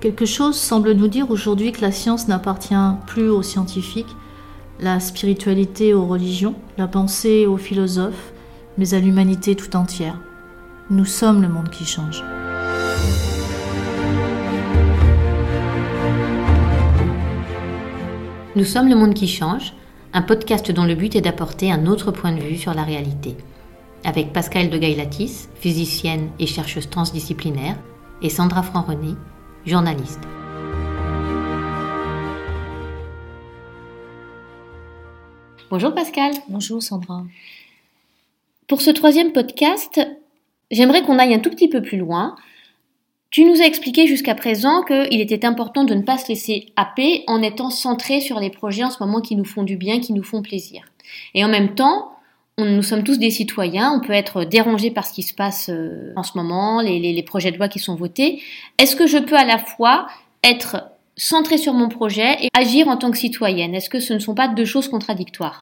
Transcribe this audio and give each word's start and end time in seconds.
Quelque 0.00 0.26
chose 0.26 0.56
semble 0.56 0.92
nous 0.92 1.08
dire 1.08 1.30
aujourd'hui 1.30 1.72
que 1.72 1.80
la 1.80 1.90
science 1.90 2.28
n'appartient 2.28 2.74
plus 3.06 3.30
aux 3.30 3.42
scientifiques, 3.42 4.14
la 4.78 5.00
spiritualité 5.00 5.94
aux 5.94 6.04
religions, 6.04 6.54
la 6.76 6.86
pensée 6.86 7.46
aux 7.46 7.56
philosophes, 7.56 8.32
mais 8.76 8.92
à 8.92 9.00
l'humanité 9.00 9.56
tout 9.56 9.74
entière. 9.74 10.20
Nous 10.90 11.06
sommes 11.06 11.40
le 11.40 11.48
monde 11.48 11.70
qui 11.70 11.86
change. 11.86 12.22
Nous 18.54 18.64
sommes 18.64 18.88
le 18.88 18.96
monde 18.96 19.14
qui 19.14 19.28
change, 19.28 19.72
un 20.12 20.22
podcast 20.22 20.70
dont 20.70 20.84
le 20.84 20.94
but 20.94 21.16
est 21.16 21.22
d'apporter 21.22 21.72
un 21.72 21.86
autre 21.86 22.10
point 22.10 22.32
de 22.32 22.40
vue 22.40 22.58
sur 22.58 22.74
la 22.74 22.84
réalité. 22.84 23.34
Avec 24.04 24.34
Pascal 24.34 24.68
de 24.68 24.76
Gaillatis, 24.76 25.48
physicienne 25.54 26.28
et 26.38 26.46
chercheuse 26.46 26.90
transdisciplinaire, 26.90 27.76
et 28.22 28.30
Sandra 28.30 28.62
Franc-René, 28.62 29.14
journaliste. 29.66 30.20
Bonjour 35.68 35.92
Pascal. 35.92 36.32
Bonjour 36.48 36.82
Sandra. 36.82 37.24
Pour 38.68 38.80
ce 38.80 38.90
troisième 38.90 39.32
podcast, 39.32 40.00
j'aimerais 40.70 41.02
qu'on 41.02 41.18
aille 41.18 41.34
un 41.34 41.40
tout 41.40 41.50
petit 41.50 41.68
peu 41.68 41.82
plus 41.82 41.98
loin. 41.98 42.36
Tu 43.30 43.44
nous 43.44 43.60
as 43.60 43.66
expliqué 43.66 44.06
jusqu'à 44.06 44.36
présent 44.36 44.82
qu'il 44.82 45.20
était 45.20 45.44
important 45.44 45.84
de 45.84 45.94
ne 45.94 46.02
pas 46.02 46.18
se 46.18 46.28
laisser 46.28 46.66
happer 46.76 47.24
en 47.26 47.42
étant 47.42 47.70
centré 47.70 48.20
sur 48.20 48.38
les 48.38 48.50
projets 48.50 48.84
en 48.84 48.90
ce 48.90 49.02
moment 49.02 49.20
qui 49.20 49.34
nous 49.34 49.44
font 49.44 49.64
du 49.64 49.76
bien, 49.76 50.00
qui 50.00 50.12
nous 50.12 50.22
font 50.22 50.42
plaisir. 50.42 50.84
Et 51.34 51.44
en 51.44 51.48
même 51.48 51.74
temps, 51.74 52.15
nous 52.58 52.82
sommes 52.82 53.04
tous 53.04 53.18
des 53.18 53.30
citoyens, 53.30 53.92
on 53.92 54.00
peut 54.00 54.14
être 54.14 54.44
dérangé 54.44 54.90
par 54.90 55.06
ce 55.06 55.12
qui 55.12 55.22
se 55.22 55.34
passe 55.34 55.68
euh, 55.68 56.12
en 56.16 56.22
ce 56.22 56.32
moment, 56.36 56.80
les, 56.80 56.98
les 56.98 57.22
projets 57.22 57.52
de 57.52 57.58
loi 57.58 57.68
qui 57.68 57.78
sont 57.78 57.96
votés. 57.96 58.42
Est-ce 58.78 58.96
que 58.96 59.06
je 59.06 59.18
peux 59.18 59.36
à 59.36 59.44
la 59.44 59.58
fois 59.58 60.06
être 60.42 60.84
centré 61.16 61.58
sur 61.58 61.74
mon 61.74 61.88
projet 61.88 62.36
et 62.44 62.48
agir 62.56 62.88
en 62.88 62.96
tant 62.96 63.10
que 63.10 63.18
citoyenne? 63.18 63.74
Est-ce 63.74 63.90
que 63.90 64.00
ce 64.00 64.14
ne 64.14 64.18
sont 64.18 64.34
pas 64.34 64.48
deux 64.48 64.64
choses 64.64 64.88
contradictoires? 64.88 65.60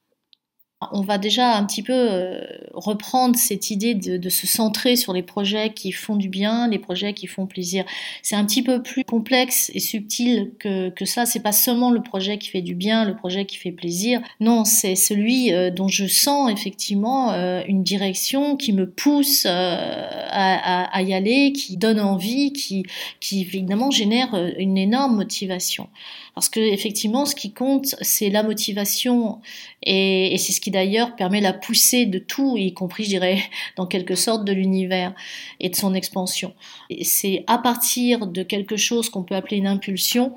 On 0.91 1.01
va 1.01 1.17
déjà 1.17 1.55
un 1.55 1.65
petit 1.65 1.83
peu 1.83 1.93
euh, 1.93 2.41
reprendre 2.73 3.37
cette 3.37 3.71
idée 3.71 3.95
de, 3.95 4.29
se 4.29 4.45
centrer 4.45 4.95
sur 4.95 5.13
les 5.13 5.23
projets 5.23 5.71
qui 5.73 5.91
font 5.91 6.15
du 6.15 6.27
bien, 6.27 6.67
les 6.67 6.79
projets 6.79 7.13
qui 7.13 7.27
font 7.27 7.45
plaisir. 7.45 7.85
C'est 8.21 8.35
un 8.35 8.45
petit 8.45 8.61
peu 8.61 8.83
plus 8.83 9.03
complexe 9.05 9.71
et 9.73 9.79
subtil 9.79 10.51
que, 10.59 10.89
que 10.89 11.05
ça. 11.05 11.25
C'est 11.25 11.39
pas 11.39 11.53
seulement 11.53 11.91
le 11.91 12.01
projet 12.01 12.37
qui 12.37 12.49
fait 12.49 12.61
du 12.61 12.75
bien, 12.75 13.05
le 13.05 13.15
projet 13.15 13.45
qui 13.45 13.57
fait 13.57 13.71
plaisir. 13.71 14.21
Non, 14.41 14.65
c'est 14.65 14.95
celui 14.95 15.53
euh, 15.53 15.71
dont 15.71 15.87
je 15.87 16.07
sens 16.07 16.51
effectivement 16.51 17.31
euh, 17.31 17.61
une 17.67 17.83
direction 17.83 18.57
qui 18.57 18.73
me 18.73 18.89
pousse 18.89 19.45
à, 19.45 21.01
y 21.01 21.13
aller, 21.13 21.53
qui 21.53 21.77
donne 21.77 21.99
envie, 21.99 22.51
qui, 22.51 22.85
qui 23.21 23.41
évidemment 23.41 23.91
génère 23.91 24.35
une 24.57 24.77
énorme 24.77 25.15
motivation. 25.15 25.87
Parce 26.35 26.49
que 26.49 26.59
effectivement, 26.59 27.25
ce 27.25 27.33
qui 27.33 27.53
compte, 27.53 27.95
c'est 28.01 28.29
la 28.29 28.43
motivation 28.43 29.39
et, 29.83 30.35
c'est 30.37 30.51
ce 30.51 30.59
qui 30.59 30.69
d'ailleurs 30.69 31.15
permet 31.15 31.39
la 31.39 31.53
poussée 31.53 32.05
de 32.05 32.19
tout, 32.19 32.57
y 32.57 32.73
compris, 32.73 33.05
je 33.05 33.09
dirais, 33.09 33.39
dans 33.77 33.85
quelque 33.85 34.15
sorte 34.15 34.43
de 34.43 34.51
l'univers 34.51 35.13
et 35.61 35.69
de 35.69 35.75
son 35.75 35.93
expansion. 35.93 36.53
Et 36.89 37.05
c'est 37.05 37.45
à 37.47 37.57
partir 37.57 38.27
de 38.27 38.43
quelque 38.43 38.75
chose 38.75 39.09
qu'on 39.09 39.23
peut 39.23 39.35
appeler 39.35 39.57
une 39.57 39.67
impulsion 39.67 40.33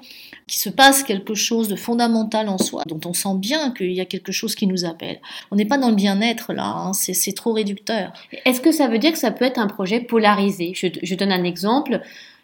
qui 0.46 0.58
se 0.58 0.70
passe 0.70 1.02
quelque 1.02 1.34
chose 1.34 1.66
de 1.66 1.76
fondamental 1.76 2.48
en 2.48 2.58
soi, 2.58 2.84
dont 2.86 3.00
on 3.04 3.12
sent 3.12 3.34
bien 3.34 3.72
qu'il 3.72 3.92
y 3.92 4.00
a 4.00 4.06
quelque 4.06 4.32
chose 4.32 4.54
qui 4.54 4.68
nous 4.68 4.84
appelle. 4.84 5.20
On 5.50 5.56
n'est 5.56 5.66
pas 5.66 5.78
dans 5.78 5.90
le 5.90 5.96
bien-être 5.96 6.52
là, 6.52 6.64
hein, 6.64 6.92
c'est 6.92 7.34
trop 7.34 7.52
réducteur. 7.52 8.12
Est-ce 8.44 8.60
que 8.60 8.70
ça 8.70 8.86
veut 8.86 8.98
dire 8.98 9.12
que 9.12 9.18
ça 9.18 9.32
peut 9.32 9.44
être 9.44 9.58
un 9.58 9.66
projet 9.66 10.00
polarisé? 10.00 10.72
Je 10.74 11.14
donne 11.16 11.32
un 11.32 11.44
exemple 11.44 12.00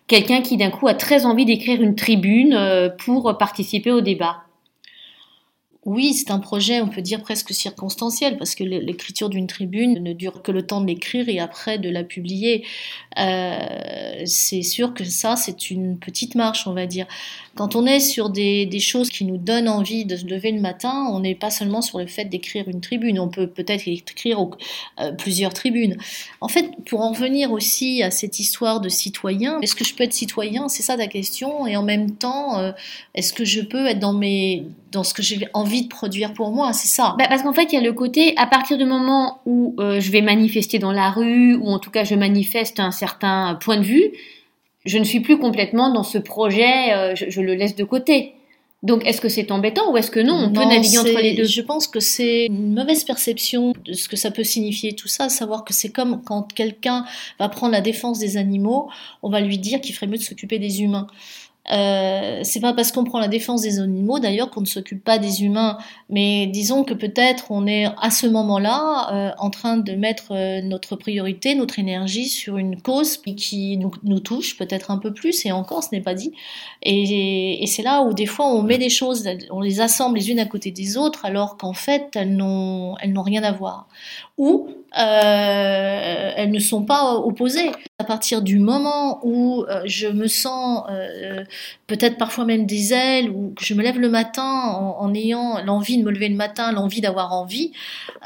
quelqu'un 0.07 0.43
qui 0.43 0.57
d'un 0.57 0.71
coup 0.71 0.89
a 0.89 0.95
très 0.95 1.27
envie 1.27 1.45
d'écrire 1.45 1.83
une 1.83 1.95
tribune 1.95 2.55
euh, 2.55 2.89
pour 2.89 3.37
participer 3.39 3.91
au 3.91 4.01
débat 4.01 4.45
oui, 5.87 6.15
c'est 6.15 6.31
un 6.31 6.39
projet, 6.39 6.81
on 6.81 6.89
peut 6.89 7.03
dire 7.03 7.23
presque 7.23 7.53
circonstanciel, 7.53 8.39
parce 8.39 8.55
que 8.55 8.65
l'écriture 8.65 9.29
d'une 9.29 9.47
tribune 9.47 10.03
ne 10.03 10.13
dure 10.13 10.43
que 10.43 10.51
le 10.51 10.67
temps 10.67 10.81
de 10.81 10.87
l'écrire 10.87 11.29
et 11.29 11.41
après 11.41 11.79
de 11.79 11.91
la 11.91 12.05
publier. 12.05 12.65
Euh, 13.19 14.23
c'est 14.25 14.63
sûr 14.63 14.95
que 14.95 15.05
ça, 15.05 15.37
c'est 15.37 15.71
une 15.71 15.99
petite 15.99 16.35
marche, 16.35 16.67
on 16.67 16.73
va 16.73 16.87
dire. 16.87 17.07
Quand 17.55 17.77
on 17.77 17.87
est 17.87 18.01
sur 18.01 18.31
des, 18.31 18.69
choses 18.81 19.11
qui 19.11 19.25
nous 19.25 19.37
donnent 19.37 19.69
envie 19.69 20.05
de 20.05 20.17
se 20.17 20.25
lever 20.25 20.51
le 20.53 20.61
matin, 20.61 21.07
on 21.13 21.21
n'est 21.21 21.35
pas 21.35 21.51
seulement 21.51 21.83
sur 21.83 21.99
le 21.99 22.07
fait 22.07 22.25
d'écrire 22.25 22.69
une 22.69 22.81
tribune, 22.81 23.21
on 23.21 23.29
peut 23.29 23.47
peut-être 23.47 23.87
écrire 23.87 24.45
euh, 25.01 25.13
plusieurs 25.13 25.55
tribunes. 25.55 25.97
En 26.41 26.49
fait, 26.49 26.71
pour 26.87 27.03
en 27.03 27.13
revenir 27.13 27.53
aussi 27.53 28.03
à 28.03 28.11
cette 28.11 28.41
histoire 28.41 28.81
de 28.81 28.89
citoyen, 28.89 29.61
est-ce 29.61 29.75
que 29.75 29.85
je 29.85 29.95
peux 29.95 30.05
être 30.05 30.13
citoyen? 30.13 30.69
C'est 30.69 30.83
ça 30.83 30.97
ta 30.97 31.07
question, 31.07 31.67
et 31.67 31.77
en 31.77 31.83
même 31.83 32.13
temps, 32.13 32.59
euh, 32.59 32.73
est-ce 33.15 33.33
que 33.33 33.45
je 33.45 33.61
peux 33.61 33.87
être 33.87 34.01
dans 34.01 34.15
dans 34.95 35.05
ce 35.05 35.13
que 35.13 35.23
j'ai 35.23 35.49
envie 35.53 35.74
de 35.83 35.89
produire 35.89 36.33
pour 36.33 36.51
moi, 36.51 36.73
c'est 36.73 36.89
ça. 36.89 37.15
Bah 37.19 37.27
parce 37.29 37.43
qu'en 37.43 37.53
fait, 37.53 37.73
il 37.73 37.75
y 37.75 37.79
a 37.79 37.81
le 37.81 37.93
côté, 37.93 38.35
à 38.37 38.47
partir 38.47 38.79
du 38.79 38.85
moment 38.85 39.41
où 39.47 39.75
euh, 39.79 40.01
je 40.01 40.11
vais 40.11 40.23
manifester 40.23 40.79
dans 40.79 40.93
la 40.93 41.11
rue, 41.11 41.55
ou 41.57 41.69
en 41.69 41.79
tout 41.79 41.91
cas 41.91 42.05
je 42.05 42.15
manifeste 42.15 42.81
un 42.81 42.91
certain 42.91 43.59
point 43.61 43.77
de 43.77 43.85
vue, 43.85 44.13
je 44.85 44.99
ne 44.99 45.05
suis 45.05 45.21
plus 45.21 45.39
complètement 45.39 45.93
dans 45.93 46.03
ce 46.03 46.19
projet, 46.19 46.93
euh, 46.93 47.15
je, 47.15 47.41
le 47.41 47.55
laisse 47.55 47.75
de 47.75 47.85
côté. 47.85 48.35
Donc, 48.83 49.07
est-ce 49.07 49.23
que 49.23 49.31
c'est 49.31 49.51
embêtant 49.51 49.91
ou 49.91 49.97
est-ce 49.97 50.11
que 50.11 50.21
non 50.21 50.35
On 50.35 50.53
peut 50.53 50.63
naviguer 50.63 50.99
entre 50.99 51.19
les 51.19 51.33
deux? 51.33 51.45
Je 51.45 51.63
pense 51.63 51.87
que 51.87 52.01
c'est 52.01 52.47
une 52.47 52.75
mauvaise 52.75 53.03
perception 53.05 53.73
de 53.83 53.95
ce 53.95 54.11
que 54.11 54.17
ça 54.17 54.31
peut 54.31 54.45
signifier 54.45 54.93
tout 54.93 55.09
ça, 55.09 55.31
savoir 55.31 55.65
que 55.65 55.73
c'est 55.73 55.89
comme 55.89 56.21
quand 56.23 56.53
quelqu'un 56.53 57.07
va 57.39 57.49
prendre 57.49 57.73
la 57.73 57.81
défense 57.81 58.19
des 58.19 58.37
animaux, 58.37 58.91
on 59.23 59.31
va 59.31 59.41
lui 59.41 59.57
dire 59.57 59.81
qu'il 59.81 59.95
ferait 59.95 60.07
mieux 60.07 60.19
de 60.19 60.23
s'occuper 60.23 60.59
des 60.59 60.83
humains. 60.83 61.07
Euh, 61.73 62.41
c'est 62.43 62.61
pas 62.61 62.75
parce 62.75 62.93
qu'on 62.93 63.05
prend 63.05 63.19
la 63.19 63.29
défense 63.29 63.63
des 63.63 63.81
animaux 63.81 64.19
d'ailleurs 64.19 64.51
qu'on 64.51 64.61
ne 64.61 64.67
s'occupe 64.67 65.03
pas 65.03 65.19
des 65.19 65.45
humains, 65.45 65.79
mais 66.11 66.47
disons 66.47 66.85
que 66.85 66.93
peut-être 66.93 67.47
on 67.51 67.67
est 67.67 67.87
à 68.03 68.11
ce 68.11 68.27
moment-là 68.27 69.13
euh, 69.13 69.35
en 69.39 69.49
train 69.49 69.79
de 69.79 69.93
mettre 69.93 70.33
euh, 70.33 70.61
notre 70.61 70.97
priorité, 70.97 71.55
notre 71.55 71.79
énergie 71.79 72.29
sur 72.29 72.59
une 72.59 72.81
cause 72.81 73.17
qui 73.17 73.79
nous, 73.79 74.21
touche 74.21 74.59
peut-être 74.59 74.91
un 74.91 74.99
peu 74.99 75.15
plus, 75.15 75.47
et 75.47 75.53
encore 75.53 75.83
ce 75.83 75.89
n'est 75.93 76.03
pas 76.03 76.15
dit. 76.15 76.33
Et, 76.83 77.63
et 77.63 77.67
c'est 77.67 77.83
là 77.83 78.03
où 78.03 78.13
des 78.13 78.27
fois 78.27 78.47
on 78.47 78.63
met 78.63 78.79
des 78.79 78.91
choses, 78.91 79.27
on 79.51 79.61
les 79.61 79.81
assemble 79.81 80.19
les 80.19 80.31
unes 80.31 80.41
à 80.41 80.47
côté 80.47 80.71
des 80.71 80.99
autres 80.99 81.25
alors 81.25 81.57
qu'en 81.57 81.73
fait 81.73 82.11
elles 82.15 82.37
n'ont 82.37 82.95
rien 83.23 83.43
à 83.43 83.53
voir. 83.53 83.89
Ou 84.37 84.69
euh, 84.97 86.33
elles 86.37 86.51
ne 86.51 86.59
sont 86.61 86.85
pas 86.85 87.15
opposées. 87.15 87.71
À 87.99 88.05
partir 88.05 88.43
du 88.43 88.59
moment 88.59 89.21
où 89.25 89.65
euh, 89.65 89.83
je 89.87 90.07
me 90.09 90.29
sens 90.29 90.85
euh, 90.91 91.45
peut-être 91.87 92.17
parfois 92.17 92.45
même 92.45 92.67
des 92.67 92.93
ailes, 92.93 93.31
ou 93.31 93.53
que 93.57 93.65
je 93.65 93.75
me 93.75 93.83
lève 93.83 93.99
le 93.99 94.09
matin 94.09 94.43
en, 94.43 94.97
en 95.01 95.15
ayant 95.15 95.63
l'envie 95.65 95.99
de 95.99 96.05
me 96.05 96.11
lever 96.11 96.29
le 96.29 96.37
matin, 96.37 96.73
l'envie 96.73 97.01
d'avoir 97.01 97.33
envie, 97.33 97.73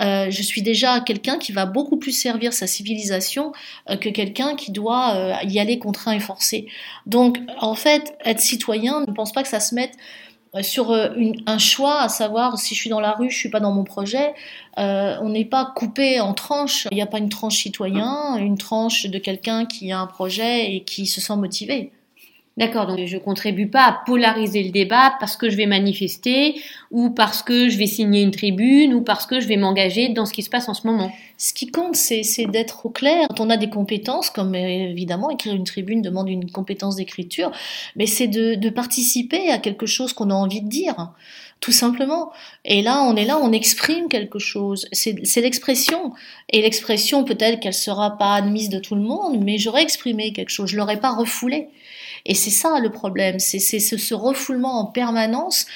je 0.00 0.42
suis 0.42 0.62
déjà 0.62 1.00
quelqu'un 1.00 1.38
qui 1.38 1.52
va 1.52 1.66
beaucoup 1.66 1.96
plus 1.96 2.12
servir 2.12 2.52
sa 2.52 2.66
civilisation 2.66 3.52
que 3.88 4.08
quelqu'un 4.08 4.54
qui 4.56 4.72
doit 4.72 5.42
y 5.44 5.58
aller 5.58 5.78
contraint 5.78 6.12
et 6.12 6.20
forcé. 6.20 6.66
Donc 7.06 7.38
en 7.60 7.74
fait, 7.74 8.16
être 8.24 8.40
citoyen, 8.40 9.00
ne 9.00 9.12
pense 9.12 9.32
pas 9.32 9.42
que 9.42 9.48
ça 9.48 9.60
se 9.60 9.74
mette 9.74 9.92
euh, 9.92 10.27
sur 10.62 10.90
euh, 10.90 11.08
un 11.46 11.58
choix, 11.58 12.00
à 12.00 12.08
savoir 12.08 12.58
si 12.58 12.74
je 12.74 12.80
suis 12.80 12.90
dans 12.90 13.00
la 13.00 13.12
rue, 13.12 13.30
je 13.30 13.36
suis 13.36 13.50
pas 13.50 13.60
dans 13.60 13.72
mon 13.72 13.84
projet, 13.84 14.34
euh, 14.78 15.16
on 15.20 15.30
n'est 15.30 15.44
pas 15.44 15.72
coupé 15.74 16.20
en 16.20 16.34
tranches. 16.34 16.86
Il 16.90 16.94
n'y 16.94 17.02
a 17.02 17.06
pas 17.06 17.18
une 17.18 17.28
tranche 17.28 17.56
citoyen, 17.56 18.36
une 18.36 18.58
tranche 18.58 19.06
de 19.06 19.18
quelqu'un 19.18 19.66
qui 19.66 19.92
a 19.92 20.00
un 20.00 20.06
projet 20.06 20.74
et 20.74 20.84
qui 20.84 21.06
se 21.06 21.20
sent 21.20 21.36
motivé. 21.36 21.92
D'accord, 22.58 22.88
donc 22.88 22.98
je 23.06 23.16
contribue 23.18 23.68
pas 23.68 23.84
à 23.84 23.92
polariser 24.04 24.64
le 24.64 24.70
débat 24.70 25.14
parce 25.20 25.36
que 25.36 25.48
je 25.48 25.54
vais 25.54 25.66
manifester 25.66 26.60
ou 26.90 27.08
parce 27.08 27.44
que 27.44 27.68
je 27.68 27.78
vais 27.78 27.86
signer 27.86 28.20
une 28.20 28.32
tribune 28.32 28.94
ou 28.94 29.00
parce 29.00 29.26
que 29.26 29.38
je 29.38 29.46
vais 29.46 29.56
m'engager 29.56 30.08
dans 30.08 30.26
ce 30.26 30.32
qui 30.32 30.42
se 30.42 30.50
passe 30.50 30.68
en 30.68 30.74
ce 30.74 30.84
moment. 30.84 31.12
Ce 31.36 31.52
qui 31.52 31.68
compte, 31.68 31.94
c'est 31.94 32.46
d'être 32.46 32.84
au 32.84 32.88
clair. 32.90 33.28
Quand 33.28 33.38
on 33.38 33.48
a 33.48 33.56
des 33.56 33.70
compétences, 33.70 34.30
comme 34.30 34.56
évidemment 34.56 35.30
écrire 35.30 35.54
une 35.54 35.62
tribune 35.62 36.02
demande 36.02 36.28
une 36.28 36.50
compétence 36.50 36.96
d'écriture, 36.96 37.52
mais 37.94 38.06
c'est 38.06 38.26
de, 38.26 38.68
participer 38.70 39.52
à 39.52 39.58
quelque 39.58 39.86
chose 39.86 40.12
qu'on 40.12 40.30
a 40.30 40.34
envie 40.34 40.60
de 40.60 40.68
dire 40.68 41.12
tout 41.60 41.72
simplement. 41.72 42.32
Et 42.64 42.82
là, 42.82 43.02
on 43.02 43.14
est 43.14 43.24
là, 43.24 43.38
on 43.40 43.52
exprime 43.52 44.08
quelque 44.08 44.40
chose. 44.40 44.88
C'est 44.90 45.40
l'expression. 45.40 46.12
Et 46.50 46.60
l'expression, 46.60 47.22
peut-être 47.22 47.60
qu'elle 47.60 47.74
sera 47.74 48.18
pas 48.18 48.34
admise 48.34 48.68
de 48.68 48.80
tout 48.80 48.96
le 48.96 49.00
monde, 49.02 49.42
mais 49.44 49.58
j'aurais 49.58 49.82
exprimé 49.82 50.32
quelque 50.32 50.50
chose. 50.50 50.68
Je 50.68 50.76
l'aurais 50.76 50.98
pas 50.98 51.10
refoulé. 51.10 51.68
Et 52.26 52.34
c'est 52.34 52.50
ça 52.50 52.78
le 52.80 52.90
problème, 52.90 53.38
c'est 53.38 53.58
ce, 53.58 53.96
ce, 53.96 54.14
refoulement 54.14 54.80
en 54.80 54.86
permanence 54.86 55.66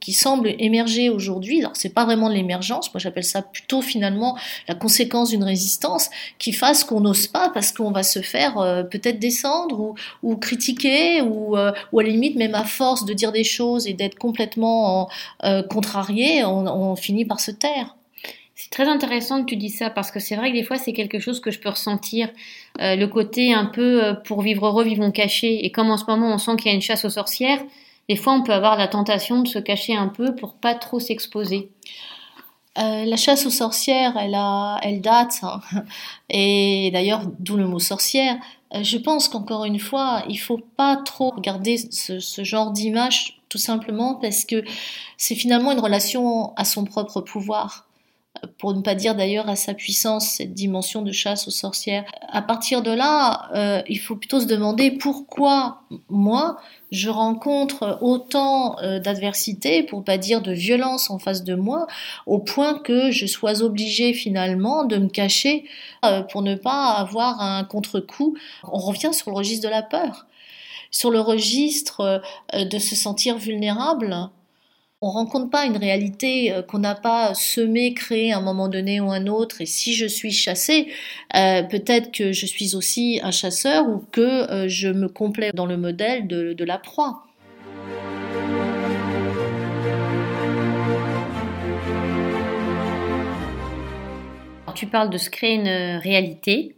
qui 0.00 0.12
semble 0.12 0.54
émerger 0.58 1.08
aujourd'hui. 1.08 1.60
Alors 1.60 1.72
c'est 1.74 1.94
pas 1.94 2.04
vraiment 2.04 2.28
l'émergence, 2.28 2.92
moi 2.92 2.98
j'appelle 2.98 3.24
ça 3.24 3.42
plutôt 3.42 3.80
finalement 3.80 4.36
la 4.66 4.74
conséquence 4.74 5.30
d'une 5.30 5.44
résistance 5.44 6.10
qui 6.38 6.52
fasse 6.52 6.82
qu'on 6.82 7.00
n'ose 7.00 7.28
pas 7.28 7.50
parce 7.50 7.70
qu'on 7.72 7.92
va 7.92 8.02
se 8.02 8.20
faire 8.22 8.58
euh, 8.58 8.82
peut-être 8.82 9.20
descendre 9.20 9.78
ou, 9.78 9.94
ou 10.22 10.36
critiquer 10.36 11.20
ou, 11.22 11.56
euh, 11.56 11.72
ou, 11.92 12.00
à 12.00 12.02
la 12.02 12.08
limite 12.08 12.36
même 12.36 12.54
à 12.54 12.64
force 12.64 13.04
de 13.04 13.12
dire 13.12 13.30
des 13.30 13.44
choses 13.44 13.86
et 13.86 13.92
d'être 13.92 14.16
complètement 14.18 15.08
euh, 15.44 15.62
contrarié, 15.62 16.44
on, 16.44 16.66
on 16.66 16.96
finit 16.96 17.24
par 17.24 17.40
se 17.40 17.52
taire. 17.52 17.94
C'est 18.64 18.70
très 18.70 18.88
intéressant 18.88 19.42
que 19.42 19.50
tu 19.50 19.56
dis 19.56 19.68
ça 19.68 19.90
parce 19.90 20.10
que 20.10 20.18
c'est 20.18 20.36
vrai 20.36 20.50
que 20.50 20.56
des 20.56 20.62
fois 20.62 20.78
c'est 20.78 20.94
quelque 20.94 21.18
chose 21.18 21.38
que 21.38 21.50
je 21.50 21.60
peux 21.60 21.68
ressentir, 21.68 22.30
euh, 22.80 22.96
le 22.96 23.06
côté 23.06 23.52
un 23.52 23.66
peu 23.66 24.02
euh, 24.02 24.14
pour 24.14 24.40
vivre 24.40 24.66
heureux, 24.66 24.84
vivons 24.84 25.10
cachés. 25.10 25.66
Et 25.66 25.70
comme 25.70 25.90
en 25.90 25.98
ce 25.98 26.06
moment 26.08 26.32
on 26.32 26.38
sent 26.38 26.56
qu'il 26.56 26.68
y 26.68 26.70
a 26.70 26.74
une 26.74 26.80
chasse 26.80 27.04
aux 27.04 27.10
sorcières, 27.10 27.62
des 28.08 28.16
fois 28.16 28.32
on 28.32 28.42
peut 28.42 28.54
avoir 28.54 28.78
la 28.78 28.88
tentation 28.88 29.42
de 29.42 29.48
se 29.48 29.58
cacher 29.58 29.94
un 29.94 30.08
peu 30.08 30.34
pour 30.34 30.54
pas 30.54 30.74
trop 30.74 30.98
s'exposer. 30.98 31.68
Euh, 32.78 33.04
la 33.04 33.16
chasse 33.18 33.44
aux 33.44 33.50
sorcières, 33.50 34.16
elle, 34.16 34.34
a, 34.34 34.78
elle 34.82 35.02
date, 35.02 35.40
hein. 35.42 35.60
et 36.30 36.88
d'ailleurs, 36.90 37.26
d'où 37.40 37.58
le 37.58 37.66
mot 37.66 37.78
sorcière. 37.78 38.36
Je 38.80 38.96
pense 38.96 39.28
qu'encore 39.28 39.66
une 39.66 39.78
fois, 39.78 40.22
il 40.26 40.38
faut 40.38 40.62
pas 40.78 40.96
trop 40.96 41.32
regarder 41.36 41.76
ce 41.76 42.44
genre 42.44 42.70
d'image, 42.70 43.42
tout 43.50 43.58
simplement 43.58 44.14
parce 44.14 44.46
que 44.46 44.64
c'est 45.18 45.34
finalement 45.34 45.70
une 45.70 45.80
relation 45.80 46.54
à 46.56 46.64
son 46.64 46.84
propre 46.84 47.20
pouvoir 47.20 47.86
pour 48.58 48.74
ne 48.74 48.82
pas 48.82 48.94
dire 48.94 49.14
d'ailleurs 49.14 49.48
à 49.48 49.56
sa 49.56 49.74
puissance, 49.74 50.26
cette 50.26 50.54
dimension 50.54 51.02
de 51.02 51.12
chasse 51.12 51.48
aux 51.48 51.52
sorcières. 51.52 52.04
À 52.28 52.42
partir 52.42 52.82
de 52.82 52.90
là, 52.90 53.48
euh, 53.54 53.82
il 53.88 53.98
faut 53.98 54.16
plutôt 54.16 54.40
se 54.40 54.46
demander 54.46 54.90
pourquoi 54.90 55.82
moi, 56.08 56.56
je 56.90 57.08
rencontre 57.08 57.98
autant 58.00 58.78
euh, 58.80 58.98
d'adversité, 59.00 59.82
pour 59.82 60.04
pas 60.04 60.18
dire 60.18 60.42
de 60.42 60.52
violence 60.52 61.10
en 61.10 61.18
face 61.18 61.44
de 61.44 61.54
moi, 61.54 61.86
au 62.26 62.38
point 62.38 62.78
que 62.78 63.10
je 63.10 63.26
sois 63.26 63.62
obligée 63.62 64.12
finalement 64.12 64.84
de 64.84 64.96
me 64.96 65.08
cacher 65.08 65.64
euh, 66.04 66.22
pour 66.22 66.42
ne 66.42 66.54
pas 66.54 66.92
avoir 66.92 67.40
un 67.40 67.64
contre-coup. 67.64 68.36
On 68.64 68.78
revient 68.78 69.12
sur 69.12 69.30
le 69.30 69.36
registre 69.36 69.64
de 69.64 69.70
la 69.70 69.82
peur, 69.82 70.26
sur 70.90 71.10
le 71.10 71.20
registre 71.20 72.22
euh, 72.54 72.64
de 72.64 72.78
se 72.78 72.96
sentir 72.96 73.38
vulnérable 73.38 74.30
on 75.04 75.10
rencontre 75.10 75.50
pas 75.50 75.66
une 75.66 75.76
réalité 75.76 76.50
euh, 76.50 76.62
qu'on 76.62 76.78
n'a 76.78 76.94
pas 76.94 77.34
semée, 77.34 77.92
créée 77.92 78.32
à 78.32 78.38
un 78.38 78.40
moment 78.40 78.68
donné 78.68 79.00
ou 79.00 79.10
un 79.10 79.26
autre. 79.26 79.60
Et 79.60 79.66
si 79.66 79.94
je 79.94 80.06
suis 80.06 80.32
chassée, 80.32 80.88
euh, 81.36 81.62
peut-être 81.62 82.10
que 82.10 82.32
je 82.32 82.46
suis 82.46 82.74
aussi 82.74 83.20
un 83.22 83.30
chasseur 83.30 83.86
ou 83.86 84.02
que 84.12 84.50
euh, 84.50 84.66
je 84.66 84.88
me 84.88 85.08
complais 85.08 85.50
dans 85.52 85.66
le 85.66 85.76
modèle 85.76 86.26
de, 86.26 86.64
la 86.64 86.78
proie. 86.78 87.24
tu 94.74 94.86
parles 94.88 95.10
de 95.10 95.18
se 95.18 95.30
créer 95.30 95.54
une 95.54 96.00
réalité. 96.02 96.74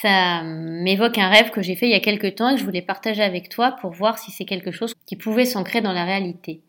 Ça 0.00 0.42
m'évoque 0.44 1.18
un 1.18 1.28
rêve 1.28 1.50
que 1.50 1.60
j'ai 1.60 1.76
fait 1.76 1.86
il 1.86 1.90
y 1.90 1.94
a 1.94 2.00
quelques 2.00 2.36
temps 2.36 2.48
et 2.48 2.54
que 2.54 2.60
je 2.60 2.64
voulais 2.64 2.80
partager 2.80 3.22
avec 3.22 3.50
toi 3.50 3.72
pour 3.72 3.90
voir 3.90 4.18
si 4.18 4.30
c'est 4.30 4.46
quelque 4.46 4.70
chose 4.70 4.94
qui 5.04 5.14
pouvait 5.14 5.44
s'ancrer 5.44 5.82
dans 5.82 5.92
la 5.92 6.06
réalité. 6.06 6.62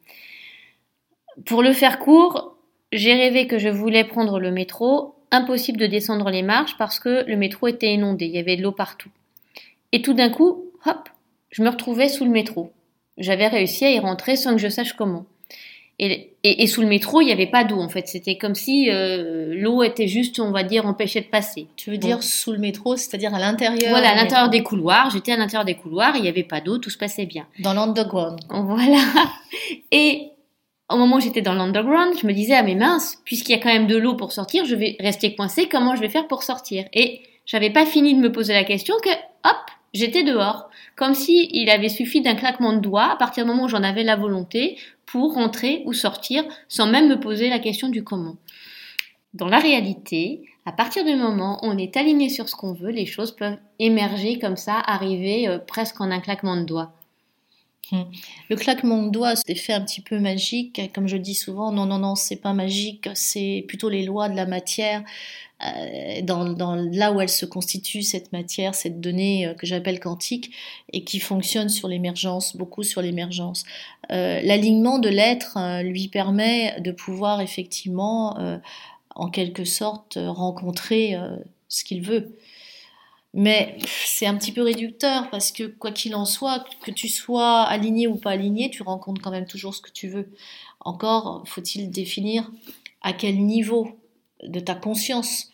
Pour 1.46 1.64
le 1.64 1.74
faire 1.74 2.00
court, 2.00 2.56
j'ai 2.92 3.14
rêvé 3.14 3.48
que 3.48 3.58
je 3.58 3.70
voulais 3.70 4.04
prendre 4.04 4.40
le 4.40 4.52
métro. 4.52 5.16
Impossible 5.32 5.80
de 5.80 5.86
descendre 5.86 6.30
les 6.32 6.42
marches 6.42 6.76
parce 6.78 7.00
que 7.00 7.24
le 7.28 7.36
métro 7.36 7.68
était 7.68 7.94
inondé, 7.94 8.26
il 8.26 8.32
y 8.32 8.40
avait 8.40 8.56
de 8.56 8.64
l'eau 8.64 8.72
partout. 8.72 9.10
Et 9.92 10.02
tout 10.02 10.14
d'un 10.14 10.30
coup, 10.30 10.66
hop, 10.86 11.10
je 11.52 11.62
me 11.62 11.70
retrouvais 11.70 12.10
sous 12.10 12.26
le 12.26 12.32
métro. 12.32 12.72
J'avais 13.18 13.48
réussi 13.48 13.86
à 13.86 13.92
y 13.92 14.00
rentrer 14.00 14.36
sans 14.36 14.54
que 14.54 14.62
je 14.62 14.70
sache 14.70 14.94
comment. 14.94 15.26
Et, 16.02 16.68
sous 16.68 16.82
le 16.82 16.88
métro, 16.88 17.20
il 17.20 17.26
n'y 17.26 17.34
avait 17.34 17.46
pas 17.46 17.66
d'eau 17.66 17.80
en 17.80 17.90
fait. 17.90 18.08
C'était 18.08 18.38
comme 18.38 18.56
si 18.56 18.90
euh, 18.90 19.54
l'eau 19.54 19.84
était 19.84 20.08
juste, 20.08 20.40
on 20.40 20.52
va 20.52 20.64
dire, 20.64 20.86
empêchée 20.86 21.20
de 21.20 21.26
passer. 21.26 21.68
Tu 21.76 21.92
veux 21.92 21.98
dire 21.98 22.24
sous 22.24 22.54
le 22.54 22.58
métro, 22.58 22.96
c'est-à-dire 22.96 23.36
à, 23.36 23.40
l'intérieur 23.40 23.90
Voilà, 23.90 24.12
à 24.12 24.16
l'intérieur 24.16 24.50
des 24.50 24.64
couloirs. 24.64 25.10
J'étais 25.12 25.34
à 25.34 25.38
l'intérieur 25.38 25.66
des 25.66 25.76
couloirs, 25.76 26.16
il 26.16 26.22
n'y 26.22 26.30
avait 26.30 26.44
pas 26.44 26.62
d'eau, 26.62 26.78
tout 26.78 26.90
se 26.90 26.98
passait 26.98 27.26
bien. 27.26 27.46
Dans 27.60 27.74
l'underground. 27.74 28.40
Voilà. 28.50 29.02
Et 29.92 30.30
au 30.90 30.98
moment 30.98 31.18
où 31.18 31.20
j'étais 31.20 31.42
dans 31.42 31.54
l'underground, 31.54 32.16
je 32.20 32.26
me 32.26 32.34
disais, 32.34 32.56
ah 32.56 32.64
mais 32.64 32.76
mince, 32.76 33.22
puisqu'il 33.24 33.52
y 33.52 33.56
a 33.56 33.60
quand 33.60 33.72
même 33.72 33.88
de 33.88 33.96
l'eau 33.96 34.16
pour 34.16 34.32
sortir, 34.32 34.66
je 34.66 34.76
vais 34.76 34.98
rester 35.00 35.36
coincé, 35.36 35.68
comment 35.68 35.96
je 35.96 36.02
vais 36.02 36.10
faire 36.10 36.28
pour 36.28 36.44
sortir? 36.44 36.86
Et 36.94 37.22
j'avais 37.46 37.70
pas 37.70 37.86
fini 37.86 38.16
de 38.16 38.20
me 38.20 38.32
poser 38.32 38.54
la 38.54 38.64
question 38.64 38.96
que, 39.04 39.10
hop, 39.10 39.58
j'étais 39.94 40.24
dehors. 40.24 40.70
Comme 40.96 41.14
si 41.14 41.50
il 41.52 41.70
avait 41.70 41.90
suffi 41.90 42.22
d'un 42.22 42.36
claquement 42.36 42.74
de 42.74 42.80
doigts, 42.80 43.12
à 43.12 43.16
partir 43.16 43.44
du 43.44 43.52
moment 43.52 43.66
où 43.66 43.70
j'en 43.70 43.84
avais 43.84 44.04
la 44.04 44.16
volonté, 44.16 44.78
pour 45.06 45.36
rentrer 45.36 45.84
ou 45.86 45.94
sortir, 45.94 46.44
sans 46.68 46.88
même 46.88 47.08
me 47.08 47.20
poser 47.20 47.50
la 47.50 47.60
question 47.60 47.90
du 47.90 48.04
comment. 48.04 48.38
Dans 49.34 49.48
la 49.48 49.60
réalité, 49.60 50.42
à 50.66 50.72
partir 50.72 51.06
du 51.06 51.16
moment 51.16 51.60
où 51.64 51.68
on 51.68 51.78
est 51.78 51.98
aligné 51.98 52.30
sur 52.30 52.50
ce 52.50 52.56
qu'on 52.56 52.74
veut, 52.74 52.92
les 52.92 53.06
choses 53.06 53.36
peuvent 53.36 53.58
émerger 53.80 54.40
comme 54.40 54.58
ça, 54.58 54.74
arriver 54.74 55.48
euh, 55.48 55.60
presque 55.60 56.02
en 56.02 56.12
un 56.12 56.20
claquement 56.20 56.58
de 56.58 56.64
doigts. 56.64 56.94
Hmm. 57.92 58.04
Le 58.50 58.56
claquement 58.56 59.04
de 59.04 59.10
doigts, 59.10 59.36
c'est 59.36 59.56
fait 59.56 59.74
un 59.74 59.82
petit 59.82 60.02
peu 60.02 60.20
magique. 60.20 60.82
Comme 60.94 61.08
je 61.08 61.18
dis 61.18 61.36
souvent, 61.36 61.72
non, 61.72 61.86
non, 61.86 62.00
non, 62.00 62.16
c'est 62.16 62.36
pas 62.36 62.54
magique, 62.54 63.10
c'est 63.16 63.66
plutôt 63.68 63.90
les 63.90 64.04
lois 64.04 64.30
de 64.30 64.36
la 64.36 64.46
matière. 64.46 65.04
Euh, 65.62 66.22
dans, 66.22 66.76
là 66.76 67.12
où 67.12 67.20
elle 67.20 67.30
se 67.30 67.46
constitue, 67.46 68.02
cette 68.02 68.32
matière, 68.32 68.76
cette 68.76 69.02
donnée 69.02 69.46
euh, 69.46 69.54
que 69.54 69.66
j'appelle 69.66 70.00
quantique, 70.00 70.52
et 70.94 71.04
qui 71.04 71.20
fonctionne 71.20 71.68
sur 71.68 71.90
l'émergence, 71.90 72.56
beaucoup 72.56 72.84
sur 72.84 73.02
l'émergence. 73.02 73.66
Euh, 74.12 74.40
l'alignement 74.42 75.00
de 75.00 75.10
l'être 75.10 75.58
lui 75.84 76.08
permet 76.08 76.80
de 76.80 76.92
pouvoir 76.92 77.42
effectivement, 77.42 78.38
en 79.16 79.30
quelque 79.30 79.66
sorte, 79.66 80.18
rencontrer 80.18 81.16
ce 81.68 81.84
qu'il 81.84 82.02
veut. 82.02 82.36
Mais 83.34 83.78
c'est 83.86 84.26
un 84.26 84.36
petit 84.36 84.52
peu 84.52 84.64
réducteur 84.64 85.30
parce 85.30 85.52
que 85.52 85.64
quoi 85.64 85.92
qu'il 85.92 86.16
en 86.16 86.26
soit, 86.26 86.66
que 86.82 86.92
tu 86.92 87.08
sois 87.08 87.62
aligné 87.62 88.08
ou 88.08 88.16
pas 88.16 88.32
aligné, 88.32 88.70
tu 88.72 88.82
rencontres 88.82 89.22
quand 89.22 89.32
même 89.32 89.46
toujours 89.46 89.76
ce 89.76 89.82
que 89.82 89.92
tu 89.92 90.08
veux. 90.08 90.34
Encore 90.80 91.44
faut-il 91.48 91.92
définir 91.92 92.50
à 93.02 93.14
quel 93.14 93.46
niveau 93.46 94.00
de 94.44 94.60
ta 94.60 94.74
conscience. 94.74 95.52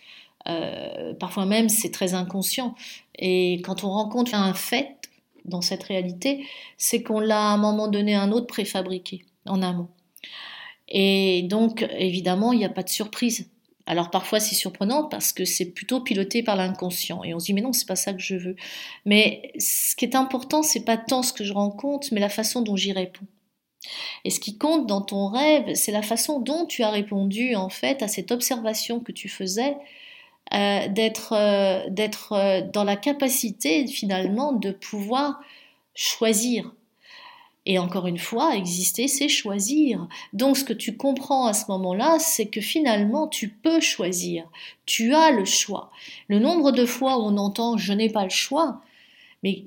Euh, 0.48 1.14
parfois 1.16 1.46
même 1.46 1.68
c'est 1.68 1.92
très 1.92 2.14
inconscient. 2.14 2.76
Et 3.16 3.62
quand 3.64 3.84
on 3.84 3.90
rencontre 3.90 4.36
un 4.36 4.54
fait 4.54 4.96
dans 5.44 5.62
cette 5.62 5.84
réalité, 5.84 6.46
c'est 6.78 7.04
qu'on 7.04 7.20
l'a 7.20 7.50
à 7.50 7.54
un 7.54 7.58
moment 7.58 7.90
donné 7.90 8.16
un 8.16 8.32
autre 8.32 8.48
préfabriqué 8.48 9.26
en 9.46 9.62
amont. 9.62 9.90
Et 10.88 11.44
donc 11.44 11.86
évidemment 11.98 12.54
il 12.54 12.60
n'y 12.60 12.66
a 12.66 12.70
pas 12.70 12.84
de 12.84 12.90
surprise. 12.90 13.50
Alors 13.88 14.10
parfois 14.10 14.40
c'est 14.40 14.56
surprenant 14.56 15.04
parce 15.04 15.32
que 15.32 15.46
c'est 15.46 15.66
plutôt 15.66 16.02
piloté 16.02 16.42
par 16.42 16.56
l'inconscient 16.56 17.24
et 17.24 17.34
on 17.34 17.40
se 17.40 17.46
dit 17.46 17.54
mais 17.54 17.62
non 17.62 17.74
c'est 17.74 17.88
pas 17.88 17.96
ça 17.96 18.14
que 18.14 18.22
je 18.22 18.36
veux. 18.36 18.56
Mais 19.06 19.52
ce 19.60 19.96
qui 19.96 20.06
est 20.06 20.16
important 20.16 20.64
c'est 20.64 20.86
pas 20.86 20.98
tant 20.98 21.22
ce 21.22 21.34
que 21.34 21.44
je 21.44 21.54
rencontre 21.54 22.08
mais 22.12 22.20
la 22.20 22.30
façon 22.30 22.62
dont 22.62 22.76
j'y 22.76 22.94
réponds. 22.94 23.28
Et 24.24 24.32
ce 24.32 24.40
qui 24.40 24.58
compte 24.58 24.88
dans 24.88 25.02
ton 25.02 25.28
rêve 25.28 25.76
c'est 25.76 25.92
la 25.92 26.02
façon 26.02 26.40
dont 26.40 26.66
tu 26.66 26.82
as 26.84 26.90
répondu 26.90 27.56
en 27.56 27.70
fait 27.70 28.02
à 28.02 28.08
cette 28.08 28.32
observation 28.32 29.00
que 29.00 29.12
tu 29.12 29.30
faisais 29.30 29.78
euh, 30.54 30.88
d'être 30.90 31.34
euh, 31.34 31.90
d'être 31.90 32.34
euh, 32.34 32.62
dans 32.62 32.84
la 32.84 32.96
capacité 32.96 33.88
finalement 33.88 34.54
de 34.54 34.72
pouvoir 34.72 35.40
choisir 35.96 36.72
et 37.66 37.80
encore 37.80 38.06
une 38.08 38.20
fois, 38.20 38.56
exister, 38.56 39.08
c'est 39.08 39.28
choisir. 39.28 40.08
Donc 40.34 40.58
ce 40.58 40.64
que 40.64 40.74
tu 40.74 40.98
comprends 40.98 41.48
à 41.48 41.54
ce 41.54 41.66
moment-là, 41.70 42.18
c'est 42.20 42.46
que 42.46 42.62
finalement, 42.62 43.28
tu 43.28 43.50
peux 43.50 43.80
choisir. 43.80 44.46
Tu 44.86 45.14
as 45.16 45.32
le 45.32 45.46
choix. 45.46 45.92
Le 46.28 46.40
nombre 46.40 46.72
de 46.72 46.86
fois 46.86 47.18
où 47.18 47.24
on 47.24 47.38
entend⁇ 47.38 47.76
je 47.80 47.94
n'ai 47.94 48.10
pas 48.10 48.24
le 48.24 48.30
choix⁇ 48.30 48.82
mais 49.44 49.64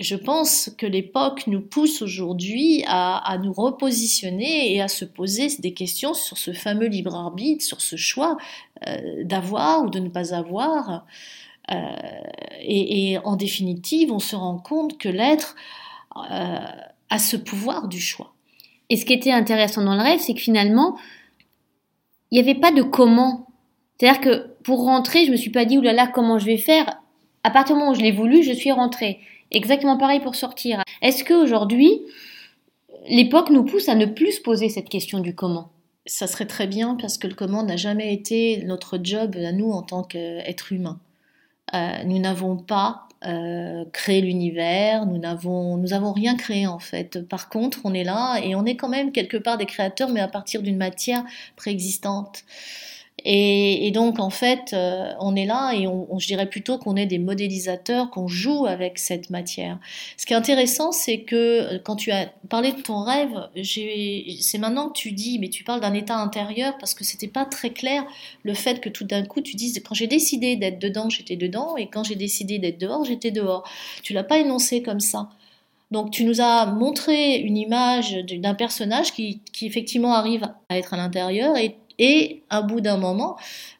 je 0.00 0.14
pense 0.14 0.70
que 0.78 0.86
l'époque 0.86 1.48
nous 1.48 1.60
pousse 1.60 2.02
aujourd'hui 2.02 2.84
à, 2.86 3.36
nous 3.42 3.52
repositionner 3.52 4.72
et 4.72 4.80
à 4.80 4.86
se 4.86 5.04
poser 5.04 5.48
des 5.58 5.74
questions 5.74 6.14
sur 6.14 6.38
ce 6.38 6.52
fameux 6.52 6.86
libre 6.86 7.16
arbitre, 7.16 7.64
sur 7.64 7.80
ce 7.80 7.96
choix 7.96 8.36
euh, 8.86 9.24
d'avoir 9.24 9.82
ou 9.82 9.90
de 9.90 9.98
ne 9.98 10.08
pas 10.08 10.34
avoir. 10.34 11.04
Euh, 11.72 11.74
et, 12.60 13.18
en 13.24 13.34
définitive, 13.34 14.12
on 14.12 14.20
se 14.20 14.36
rend 14.36 14.58
compte 14.58 14.98
que 14.98 15.08
l'être... 15.08 15.56
Euh, 16.30 16.58
à 17.10 17.18
ce 17.18 17.36
pouvoir 17.36 17.88
du 17.88 18.00
choix. 18.00 18.34
Et 18.90 18.96
ce 18.96 19.04
qui 19.04 19.12
était 19.12 19.32
intéressant 19.32 19.82
dans 19.82 19.94
le 19.94 20.02
rêve, 20.02 20.20
c'est 20.20 20.34
que 20.34 20.40
finalement, 20.40 20.98
il 22.30 22.36
n'y 22.36 22.48
avait 22.48 22.58
pas 22.58 22.72
de 22.72 22.82
comment. 22.82 23.48
C'est-à-dire 23.98 24.20
que 24.20 24.46
pour 24.62 24.84
rentrer, 24.84 25.24
je 25.24 25.30
me 25.30 25.36
suis 25.36 25.50
pas 25.50 25.64
dit, 25.64 25.78
oulala, 25.78 26.06
comment 26.06 26.38
je 26.38 26.46
vais 26.46 26.56
faire? 26.56 27.00
À 27.44 27.50
partir 27.50 27.74
du 27.74 27.80
moment 27.80 27.92
où 27.92 27.94
je 27.94 28.00
l'ai 28.00 28.12
voulu, 28.12 28.42
je 28.42 28.52
suis 28.52 28.72
rentrée. 28.72 29.20
Exactement 29.50 29.96
pareil 29.96 30.20
pour 30.20 30.34
sortir. 30.34 30.82
Est-ce 31.02 31.24
qu'aujourd'hui, 31.24 32.02
l'époque 33.08 33.50
nous 33.50 33.64
pousse 33.64 33.88
à 33.88 33.94
ne 33.94 34.06
plus 34.06 34.32
se 34.32 34.40
poser 34.42 34.68
cette 34.68 34.88
question 34.88 35.20
du 35.20 35.34
comment? 35.34 35.70
Ça 36.06 36.26
serait 36.26 36.46
très 36.46 36.66
bien 36.66 36.96
parce 36.96 37.18
que 37.18 37.26
le 37.26 37.34
comment 37.34 37.62
n'a 37.62 37.76
jamais 37.76 38.12
été 38.12 38.62
notre 38.64 38.98
job 39.02 39.36
à 39.36 39.52
nous 39.52 39.70
en 39.70 39.82
tant 39.82 40.02
qu'être 40.02 40.72
humain. 40.72 41.00
Euh, 41.74 42.02
nous 42.04 42.18
n'avons 42.18 42.56
pas 42.56 43.07
euh, 43.24 43.84
créé 43.92 44.20
l'univers, 44.20 45.06
nous 45.06 45.18
n'avons 45.18 45.76
nous 45.76 45.92
avons 45.92 46.12
rien 46.12 46.36
créé 46.36 46.66
en 46.66 46.78
fait. 46.78 47.26
Par 47.28 47.48
contre, 47.48 47.80
on 47.84 47.92
est 47.94 48.04
là 48.04 48.38
et 48.38 48.54
on 48.54 48.64
est 48.64 48.76
quand 48.76 48.88
même 48.88 49.12
quelque 49.12 49.36
part 49.36 49.58
des 49.58 49.66
créateurs, 49.66 50.10
mais 50.10 50.20
à 50.20 50.28
partir 50.28 50.62
d'une 50.62 50.76
matière 50.76 51.24
préexistante. 51.56 52.44
Et, 53.30 53.90
donc, 53.90 54.20
en 54.20 54.30
fait, 54.30 54.72
euh, 54.72 55.12
on 55.20 55.36
est 55.36 55.44
là 55.44 55.72
et 55.74 55.86
on, 55.86 56.18
je 56.18 56.26
dirais 56.26 56.48
plutôt 56.48 56.78
qu'on 56.78 56.96
est 56.96 57.04
des 57.04 57.18
modélisateurs, 57.18 58.08
qu'on 58.08 58.26
joue 58.26 58.64
avec 58.64 58.98
cette 58.98 59.28
matière. 59.28 59.78
Ce 60.16 60.24
qui 60.24 60.32
est 60.32 60.36
intéressant, 60.36 60.92
c'est 60.92 61.20
que 61.20 61.36
euh, 61.36 61.78
quand 61.78 61.96
tu 61.96 62.10
as 62.10 62.32
parlé 62.48 62.72
de 62.72 62.80
ton 62.80 63.02
rêve, 63.02 63.38
c'est 63.62 64.56
maintenant 64.56 64.88
que 64.88 64.98
tu 64.98 65.12
dis, 65.12 65.38
mais 65.38 65.50
tu 65.50 65.62
parles 65.62 65.82
d'un 65.82 65.92
état 65.92 66.16
intérieur 66.16 66.78
parce 66.78 66.94
que 66.94 67.04
c'était 67.04 67.28
pas 67.28 67.44
très 67.44 67.68
clair 67.68 68.06
le 68.44 68.54
fait 68.54 68.80
que 68.80 68.88
tout 68.88 69.04
d'un 69.04 69.26
coup 69.26 69.42
tu 69.42 69.56
dises, 69.56 69.78
quand 69.86 69.94
j'ai 69.94 70.06
décidé 70.06 70.56
d'être 70.56 70.78
dedans, 70.78 71.10
j'étais 71.10 71.36
dedans, 71.36 71.76
et 71.76 71.88
quand 71.88 72.04
j'ai 72.04 72.16
décidé 72.16 72.58
d'être 72.58 72.80
dehors, 72.80 73.04
j'étais 73.04 73.30
dehors. 73.30 73.68
Tu 74.02 74.14
l'as 74.14 74.24
pas 74.24 74.38
énoncé 74.38 74.82
comme 74.82 75.00
ça. 75.00 75.28
Donc 75.90 76.12
tu 76.12 76.24
nous 76.24 76.40
as 76.40 76.64
montré 76.64 77.36
une 77.36 77.58
image 77.58 78.16
d'un 78.24 78.54
personnage 78.54 79.12
qui, 79.12 79.42
qui, 79.52 79.66
effectivement 79.66 80.14
arrive 80.14 80.48
à 80.70 80.78
être 80.78 80.94
à 80.94 80.96
l'intérieur 80.96 81.58
et 81.58 81.76
et 81.98 82.42
à 82.50 82.62
bout 82.62 82.80
d'un 82.80 82.96
moment, 82.96 83.36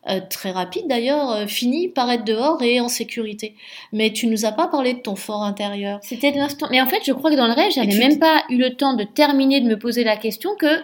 euh, 0.09 0.21
très 0.29 0.51
rapide 0.51 0.87
d'ailleurs, 0.89 1.31
euh, 1.31 1.47
finit 1.47 1.89
par 1.89 2.11
être 2.11 2.25
dehors 2.25 2.63
et 2.63 2.81
en 2.81 2.89
sécurité. 2.89 3.55
Mais 3.93 4.13
tu 4.13 4.27
nous 4.27 4.45
as 4.45 4.53
pas 4.53 4.67
parlé 4.67 4.95
de 4.95 5.01
ton 5.01 5.17
fort 5.17 5.45
intérieur. 5.45 6.01
C'était 6.03 6.33
l'instant. 6.33 6.67
Mais 6.71 6.81
en 6.81 6.87
fait, 6.87 7.03
je 7.07 7.13
crois 7.13 7.31
que 7.31 7.37
dans 7.37 7.47
le 7.47 7.53
rêve, 7.53 7.73
j'avais 7.73 7.97
même 7.99 8.19
pas 8.19 8.43
eu 8.51 8.57
le 8.57 8.75
temps 8.75 8.95
de 8.95 9.05
terminer 9.05 9.61
de 9.61 9.67
me 9.67 9.79
poser 9.79 10.05
la 10.05 10.17
question 10.17 10.55
que 10.57 10.83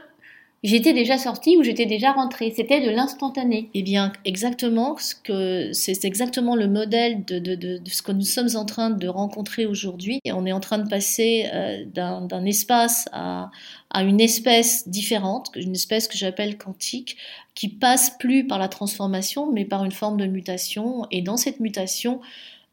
j'étais 0.65 0.93
déjà 0.93 1.19
sortie 1.19 1.57
ou 1.57 1.63
j'étais 1.63 1.87
déjà 1.87 2.11
rentrée. 2.11 2.53
C'était 2.57 2.81
de 2.81 2.91
l'instantané. 2.91 3.71
Eh 3.75 3.83
bien, 3.83 4.13
exactement, 4.25 4.97
c'est 4.99 6.05
exactement 6.05 6.57
le 6.57 6.67
modèle 6.67 7.25
de, 7.25 7.81
ce 7.87 8.03
que 8.03 8.11
nous 8.11 8.23
sommes 8.23 8.49
en 8.57 8.65
train 8.65 8.91
de 8.91 9.07
rencontrer 9.07 9.67
aujourd'hui. 9.67 10.19
On 10.27 10.47
est 10.47 10.53
en 10.53 10.61
train 10.61 10.79
de 10.79 10.89
passer 10.89 11.47
euh, 11.53 11.85
d'un 11.87 12.45
espace 12.45 13.09
à, 13.13 13.51
à 13.91 14.03
une 14.03 14.21
espèce 14.21 14.89
différente, 14.89 15.51
une 15.55 15.75
espèce 15.75 16.09
que 16.09 16.17
j'appelle 16.17 16.59
quantique, 16.59 17.17
qui 17.55 17.69
passe 17.69 18.11
plus 18.19 18.47
par 18.47 18.59
la 18.59 18.69
transformation, 18.69 19.53
mais 19.53 19.65
par 19.65 19.85
une 19.85 19.93
forme 19.93 20.17
de 20.17 20.27
mutation. 20.27 21.07
Et 21.13 21.23
dans 21.23 21.37
cette 21.37 21.61
mutation, 21.61 22.21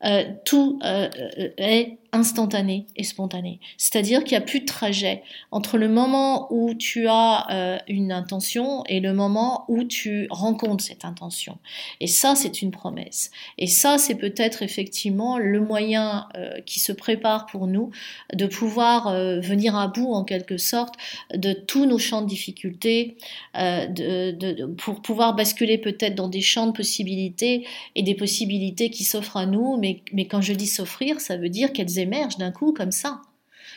euh, 0.04 0.24
tout 0.46 0.80
euh, 0.84 1.10
euh, 1.38 1.50
est 1.58 1.98
instantané 2.14 2.88
et 2.96 3.04
spontané. 3.04 3.60
C'est-à-dire 3.78 4.24
qu'il 4.24 4.38
n'y 4.38 4.44
a 4.44 4.46
plus 4.46 4.62
de 4.62 4.66
trajet 4.66 5.24
entre 5.52 5.78
le 5.78 5.88
moment 5.88 6.52
où 6.52 6.74
tu 6.74 7.08
as 7.08 7.82
une 7.88 8.12
intention 8.12 8.84
et 8.86 9.00
le 9.00 9.14
moment 9.14 9.66
où 9.68 9.84
tu 9.84 10.28
rencontres 10.30 10.84
cette 10.84 11.06
intention. 11.06 11.58
Et 12.00 12.08
ça, 12.08 12.36
c'est 12.36 12.62
une 12.62 12.72
promesse. 12.72 13.32
Et 13.58 13.68
ça, 13.68 13.98
c'est 13.98 14.16
peut-être 14.16 14.64
effectivement 14.64 15.38
le 15.38 15.60
moyen 15.62 16.28
qui 16.66 16.80
se 16.80 16.92
prépare 16.92 17.46
pour 17.46 17.68
nous 17.68 17.92
de 18.34 18.46
pouvoir 18.46 19.14
venir 19.14 19.76
à 19.76 19.88
bout, 19.88 20.12
en 20.12 20.24
quelque 20.24 20.58
sorte, 20.58 20.96
de 21.34 21.54
tous 21.54 21.86
nos 21.86 22.00
champs 22.00 22.22
de 22.22 22.28
difficultés, 22.28 23.18
de, 23.56 24.66
pour 24.76 25.02
pouvoir 25.02 25.36
basculer 25.36 25.78
peut-être 25.78 26.16
dans 26.16 26.30
des 26.30 26.42
champs 26.42 26.68
de 26.68 26.74
possibilités 26.74 27.66
et 27.96 28.04
des 28.04 28.16
possibilités 28.16 28.90
qui 28.90 29.04
s'offrent 29.04 29.38
à 29.38 29.46
nous, 29.46 29.78
mais 29.78 29.92
mais, 30.14 30.26
quand 30.26 30.42
je 30.42 30.54
dis 30.54 30.68
s'offrir, 30.68 31.20
ça 31.20 31.38
veut 31.38 31.50
dire 31.50 31.74
qu'elles 31.74 32.00
d'un 32.06 32.52
coup 32.52 32.74
comme 32.74 32.92
ça, 32.92 33.22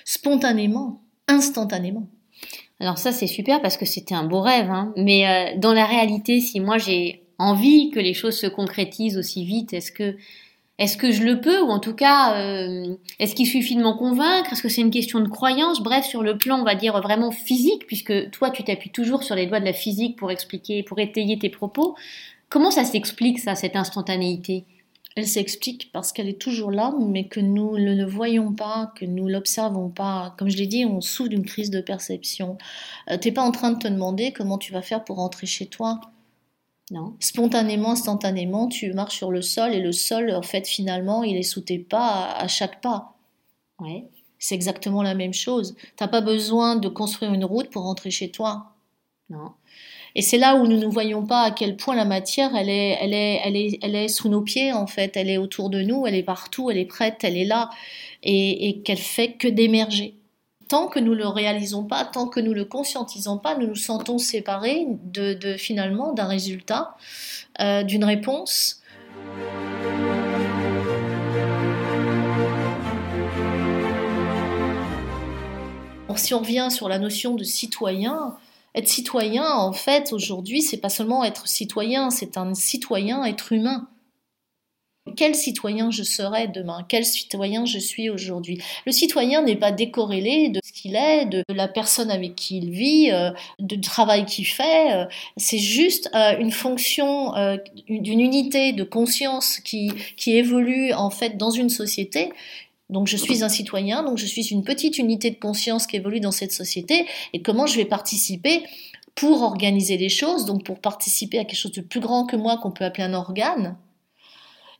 spontanément, 0.04 1.00
instantanément. 1.28 2.06
Alors 2.80 2.98
ça 2.98 3.12
c'est 3.12 3.26
super 3.26 3.62
parce 3.62 3.76
que 3.76 3.86
c'était 3.86 4.14
un 4.14 4.24
beau 4.24 4.40
rêve, 4.40 4.70
hein. 4.70 4.92
mais 4.96 5.26
euh, 5.26 5.58
dans 5.58 5.72
la 5.72 5.86
réalité, 5.86 6.40
si 6.40 6.60
moi 6.60 6.78
j'ai 6.78 7.22
envie 7.38 7.90
que 7.90 8.00
les 8.00 8.14
choses 8.14 8.36
se 8.36 8.46
concrétisent 8.46 9.16
aussi 9.16 9.44
vite, 9.44 9.72
est-ce 9.72 9.92
que 9.92 10.16
est-ce 10.76 10.96
que 10.96 11.12
je 11.12 11.22
le 11.22 11.40
peux 11.40 11.60
ou 11.60 11.68
en 11.68 11.78
tout 11.78 11.94
cas 11.94 12.36
euh, 12.36 12.96
est-ce 13.20 13.36
qu'il 13.36 13.46
suffit 13.46 13.76
de 13.76 13.82
m'en 13.82 13.96
convaincre? 13.96 14.52
Est-ce 14.52 14.62
que 14.62 14.68
c'est 14.68 14.80
une 14.80 14.90
question 14.90 15.20
de 15.20 15.28
croyance? 15.28 15.80
Bref, 15.82 16.04
sur 16.04 16.22
le 16.22 16.36
plan 16.36 16.60
on 16.60 16.64
va 16.64 16.74
dire 16.74 17.00
vraiment 17.00 17.30
physique, 17.30 17.86
puisque 17.86 18.30
toi 18.30 18.50
tu 18.50 18.64
t'appuies 18.64 18.90
toujours 18.90 19.22
sur 19.22 19.36
les 19.36 19.46
doigts 19.46 19.60
de 19.60 19.64
la 19.64 19.72
physique 19.72 20.16
pour 20.16 20.32
expliquer, 20.32 20.82
pour 20.82 20.98
étayer 20.98 21.38
tes 21.38 21.48
propos. 21.48 21.94
Comment 22.48 22.72
ça 22.72 22.84
s'explique 22.84 23.38
ça, 23.38 23.54
cette 23.54 23.76
instantanéité? 23.76 24.64
Elle 25.16 25.28
s'explique 25.28 25.92
parce 25.92 26.12
qu'elle 26.12 26.28
est 26.28 26.40
toujours 26.40 26.72
là, 26.72 26.92
mais 26.98 27.28
que 27.28 27.38
nous 27.38 27.78
ne 27.78 27.94
le 27.94 28.04
voyons 28.04 28.52
pas, 28.52 28.92
que 28.96 29.04
nous 29.04 29.28
l'observons 29.28 29.88
pas. 29.88 30.34
Comme 30.38 30.48
je 30.48 30.56
l'ai 30.56 30.66
dit, 30.66 30.84
on 30.84 31.00
souffre 31.00 31.28
d'une 31.28 31.44
crise 31.44 31.70
de 31.70 31.80
perception. 31.80 32.58
Tu 33.06 33.14
euh, 33.14 33.16
T'es 33.18 33.30
pas 33.30 33.42
en 33.42 33.52
train 33.52 33.70
de 33.70 33.78
te 33.78 33.86
demander 33.86 34.32
comment 34.32 34.58
tu 34.58 34.72
vas 34.72 34.82
faire 34.82 35.04
pour 35.04 35.16
rentrer 35.16 35.46
chez 35.46 35.66
toi. 35.66 36.00
Non. 36.90 37.16
Spontanément, 37.20 37.92
instantanément, 37.92 38.68
tu 38.68 38.92
marches 38.92 39.16
sur 39.16 39.30
le 39.30 39.40
sol 39.40 39.72
et 39.72 39.80
le 39.80 39.92
sol, 39.92 40.32
en 40.32 40.42
fait, 40.42 40.66
finalement, 40.66 41.22
il 41.22 41.36
est 41.36 41.42
sous 41.42 41.60
tes 41.60 41.78
pas 41.78 42.32
à, 42.32 42.48
chaque 42.48 42.80
pas. 42.80 43.16
Ouais. 43.78 44.04
C'est 44.40 44.56
exactement 44.56 45.02
la 45.02 45.14
même 45.14 45.32
chose. 45.32 45.76
T'as 45.96 46.08
pas 46.08 46.20
besoin 46.20 46.76
de 46.76 46.88
construire 46.88 47.32
une 47.32 47.44
route 47.44 47.70
pour 47.70 47.84
rentrer 47.84 48.10
chez 48.10 48.30
toi. 48.30 48.74
Non. 49.30 49.52
Et 50.14 50.22
c'est 50.22 50.38
là 50.38 50.56
où 50.56 50.66
nous 50.66 50.78
ne 50.78 50.86
voyons 50.86 51.26
pas 51.26 51.42
à 51.42 51.50
quel 51.50 51.76
point 51.76 51.96
la 51.96 52.04
matière, 52.04 52.54
elle 52.54 52.68
est, 52.68 52.98
elle 53.00 53.14
est, 53.14 53.40
elle 53.44 53.56
est, 53.56 53.78
elle 53.82 53.94
est 53.96 54.08
sous 54.08 54.28
nos 54.28 54.42
pieds 54.42 54.72
en 54.72 54.86
fait. 54.86 55.16
Elle 55.16 55.28
est 55.28 55.38
autour 55.38 55.70
de 55.70 55.82
nous, 55.82 56.06
elle 56.06 56.14
est 56.14 56.22
partout, 56.22 56.70
elle 56.70 56.78
est 56.78 56.84
prête, 56.84 57.24
elle 57.24 57.36
est 57.36 57.44
là, 57.44 57.70
et, 58.22 58.68
et 58.68 58.82
qu'elle 58.82 58.98
fait 58.98 59.32
que 59.32 59.48
d'émerger. 59.48 60.14
Tant 60.68 60.86
que 60.86 60.98
nous 60.98 61.14
le 61.14 61.26
réalisons 61.26 61.84
pas, 61.84 62.04
tant 62.04 62.26
que 62.26 62.40
nous 62.40 62.54
le 62.54 62.64
conscientisons 62.64 63.38
pas, 63.38 63.56
nous 63.56 63.66
nous 63.66 63.74
sentons 63.74 64.18
séparés 64.18 64.86
de 64.88 65.56
finalement 65.58 66.12
d'un 66.12 66.26
résultat, 66.26 66.96
euh, 67.60 67.82
d'une 67.82 68.04
réponse. 68.04 68.80
si 76.18 76.34
on 76.34 76.38
revient 76.38 76.68
sur 76.70 76.88
la 76.88 76.98
notion 76.98 77.34
de 77.34 77.44
citoyen, 77.44 78.36
être 78.74 78.88
citoyen, 78.88 79.48
en 79.48 79.72
fait, 79.72 80.12
aujourd'hui, 80.12 80.62
c'est 80.62 80.78
pas 80.78 80.88
seulement 80.88 81.24
être 81.24 81.46
citoyen, 81.46 82.10
c'est 82.10 82.36
un 82.36 82.54
citoyen, 82.54 83.24
être 83.24 83.52
humain. 83.52 83.88
Quel 85.16 85.34
citoyen 85.34 85.90
je 85.90 86.02
serai 86.02 86.48
demain? 86.48 86.84
Quel 86.88 87.04
citoyen 87.04 87.66
je 87.66 87.78
suis 87.78 88.08
aujourd'hui? 88.08 88.58
Le 88.86 88.90
citoyen 88.90 89.42
n'est 89.42 89.54
pas 89.54 89.70
décorrélé 89.70 90.48
de 90.48 90.60
ce 90.64 90.72
qu'il 90.72 90.96
est, 90.96 91.26
de 91.26 91.44
la 91.50 91.68
personne 91.68 92.10
avec 92.10 92.34
qui 92.34 92.56
il 92.56 92.70
vit, 92.70 93.10
euh, 93.12 93.30
du 93.58 93.80
travail 93.82 94.24
qu'il 94.24 94.46
fait. 94.46 94.94
Euh, 94.94 95.04
c'est 95.36 95.58
juste 95.58 96.10
euh, 96.14 96.38
une 96.38 96.50
fonction 96.50 97.32
d'une 97.88 98.20
unité 98.20 98.72
de 98.72 98.82
conscience 98.82 99.60
qui, 99.60 99.92
qui 100.16 100.36
évolue 100.36 100.94
en 100.94 101.10
fait 101.10 101.36
dans 101.36 101.50
une 101.50 101.68
société 101.68 102.32
donc 102.94 103.08
je 103.08 103.16
suis 103.16 103.42
un 103.42 103.48
citoyen, 103.48 104.04
donc 104.04 104.18
je 104.18 104.24
suis 104.24 104.46
une 104.52 104.62
petite 104.62 104.98
unité 104.98 105.30
de 105.30 105.38
conscience 105.38 105.86
qui 105.86 105.96
évolue 105.96 106.20
dans 106.20 106.30
cette 106.30 106.52
société, 106.52 107.06
et 107.32 107.42
comment 107.42 107.66
je 107.66 107.76
vais 107.76 107.84
participer 107.84 108.62
pour 109.16 109.42
organiser 109.42 109.96
les 109.96 110.08
choses, 110.08 110.44
donc 110.44 110.64
pour 110.64 110.78
participer 110.78 111.38
à 111.40 111.44
quelque 111.44 111.58
chose 111.58 111.72
de 111.72 111.80
plus 111.80 112.00
grand 112.00 112.24
que 112.24 112.36
moi 112.36 112.56
qu'on 112.56 112.70
peut 112.70 112.84
appeler 112.84 113.04
un 113.04 113.14
organe, 113.14 113.76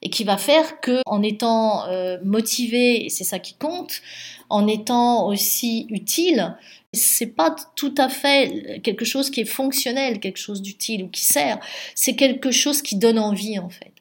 et 0.00 0.10
qui 0.10 0.22
va 0.22 0.36
faire 0.36 0.80
que, 0.80 1.00
en 1.06 1.22
étant 1.22 1.86
euh, 1.88 2.18
motivé, 2.24 3.08
c'est 3.08 3.24
ça 3.24 3.40
qui 3.40 3.54
compte, 3.54 4.00
en 4.48 4.68
étant 4.68 5.26
aussi 5.26 5.86
utile, 5.88 6.56
c'est 6.92 7.34
pas 7.34 7.56
tout 7.74 7.94
à 7.98 8.08
fait 8.08 8.80
quelque 8.84 9.04
chose 9.04 9.28
qui 9.28 9.40
est 9.40 9.44
fonctionnel, 9.44 10.20
quelque 10.20 10.38
chose 10.38 10.62
d'utile 10.62 11.02
ou 11.02 11.08
qui 11.08 11.24
sert, 11.24 11.58
c'est 11.96 12.14
quelque 12.14 12.52
chose 12.52 12.80
qui 12.80 12.94
donne 12.94 13.18
envie 13.18 13.58
en 13.58 13.70
fait. 13.70 13.93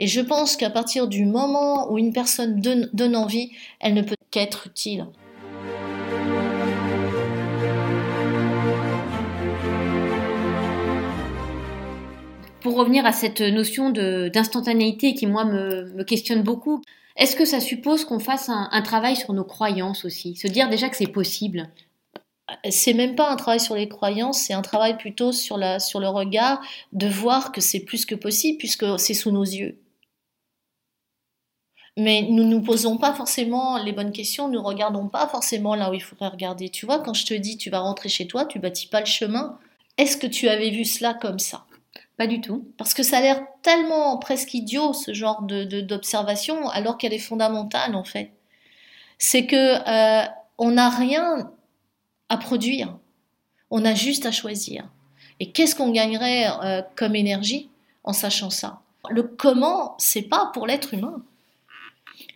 Et 0.00 0.06
je 0.06 0.20
pense 0.20 0.56
qu'à 0.56 0.70
partir 0.70 1.08
du 1.08 1.24
moment 1.24 1.90
où 1.90 1.98
une 1.98 2.12
personne 2.12 2.60
donne, 2.60 3.16
envie, 3.16 3.50
elle 3.80 3.94
ne 3.94 4.02
peut 4.02 4.14
qu'être 4.30 4.68
utile. 4.68 5.06
Pour 12.60 12.76
revenir 12.76 13.06
à 13.06 13.12
cette 13.12 13.40
notion 13.40 13.90
d'instantanéité 13.90 15.14
qui, 15.14 15.26
moi, 15.26 15.44
me, 15.44 16.04
questionne 16.04 16.42
beaucoup, 16.42 16.80
est-ce 17.16 17.34
que 17.34 17.44
ça 17.44 17.58
suppose 17.58 18.04
qu'on 18.04 18.20
fasse 18.20 18.48
un, 18.48 18.82
travail 18.82 19.16
sur 19.16 19.32
nos 19.32 19.44
croyances 19.44 20.04
aussi? 20.04 20.36
Se 20.36 20.46
dire 20.46 20.68
déjà 20.68 20.88
que 20.88 20.96
c'est 20.96 21.08
possible? 21.08 21.70
C'est 22.70 22.94
même 22.94 23.16
pas 23.16 23.30
un 23.30 23.36
travail 23.36 23.60
sur 23.60 23.74
les 23.74 23.88
croyances, 23.88 24.38
c'est 24.38 24.54
un 24.54 24.62
travail 24.62 24.96
plutôt 24.96 25.32
sur, 25.32 25.58
la, 25.58 25.80
sur 25.80 25.98
le 25.98 26.08
regard 26.08 26.60
de 26.92 27.08
voir 27.08 27.50
que 27.50 27.60
c'est 27.60 27.80
plus 27.80 28.06
que 28.06 28.14
possible 28.14 28.58
puisque 28.58 28.86
c'est 28.98 29.12
sous 29.12 29.32
nos 29.32 29.44
yeux 29.44 29.78
mais 31.98 32.22
nous 32.22 32.44
ne 32.44 32.48
nous 32.48 32.62
posons 32.62 32.96
pas 32.96 33.12
forcément 33.12 33.76
les 33.76 33.90
bonnes 33.90 34.12
questions, 34.12 34.46
nous 34.46 34.60
ne 34.60 34.64
regardons 34.64 35.08
pas 35.08 35.26
forcément 35.26 35.74
là 35.74 35.90
où 35.90 35.94
il 35.94 36.02
faudrait 36.02 36.28
regarder. 36.28 36.68
Tu 36.68 36.86
vois, 36.86 37.00
quand 37.00 37.12
je 37.12 37.26
te 37.26 37.34
dis 37.34 37.58
tu 37.58 37.70
vas 37.70 37.80
rentrer 37.80 38.08
chez 38.08 38.28
toi, 38.28 38.44
tu 38.44 38.60
bâtis 38.60 38.86
pas 38.86 39.00
le 39.00 39.06
chemin. 39.06 39.58
Est-ce 39.96 40.16
que 40.16 40.28
tu 40.28 40.48
avais 40.48 40.70
vu 40.70 40.84
cela 40.84 41.12
comme 41.12 41.40
ça? 41.40 41.64
Pas 42.16 42.28
du 42.28 42.40
tout. 42.40 42.68
Parce 42.78 42.94
que 42.94 43.02
ça 43.02 43.18
a 43.18 43.20
l'air 43.20 43.42
tellement 43.62 44.16
presque 44.18 44.54
idiot 44.54 44.92
ce 44.92 45.12
genre 45.12 45.42
de, 45.42 45.64
d'observation, 45.80 46.68
alors 46.68 46.98
qu'elle 46.98 47.12
est 47.12 47.18
fondamentale 47.18 47.96
en 47.96 48.04
fait. 48.04 48.30
C'est 49.18 49.46
que 49.46 49.56
euh, 49.56 50.24
on 50.56 50.70
n'a 50.70 50.90
rien 50.90 51.50
à 52.28 52.36
produire, 52.36 52.96
on 53.70 53.84
a 53.84 53.94
juste 53.94 54.24
à 54.24 54.30
choisir. 54.30 54.88
Et 55.40 55.50
qu'est-ce 55.50 55.74
qu'on 55.74 55.90
gagnerait 55.90 56.46
euh, 56.62 56.82
comme 56.94 57.16
énergie 57.16 57.70
en 58.04 58.12
sachant 58.12 58.50
ça? 58.50 58.82
Le 59.10 59.24
comment, 59.24 59.96
c'est 59.98 60.22
pas 60.22 60.50
pour 60.54 60.68
l'être 60.68 60.94
humain 60.94 61.24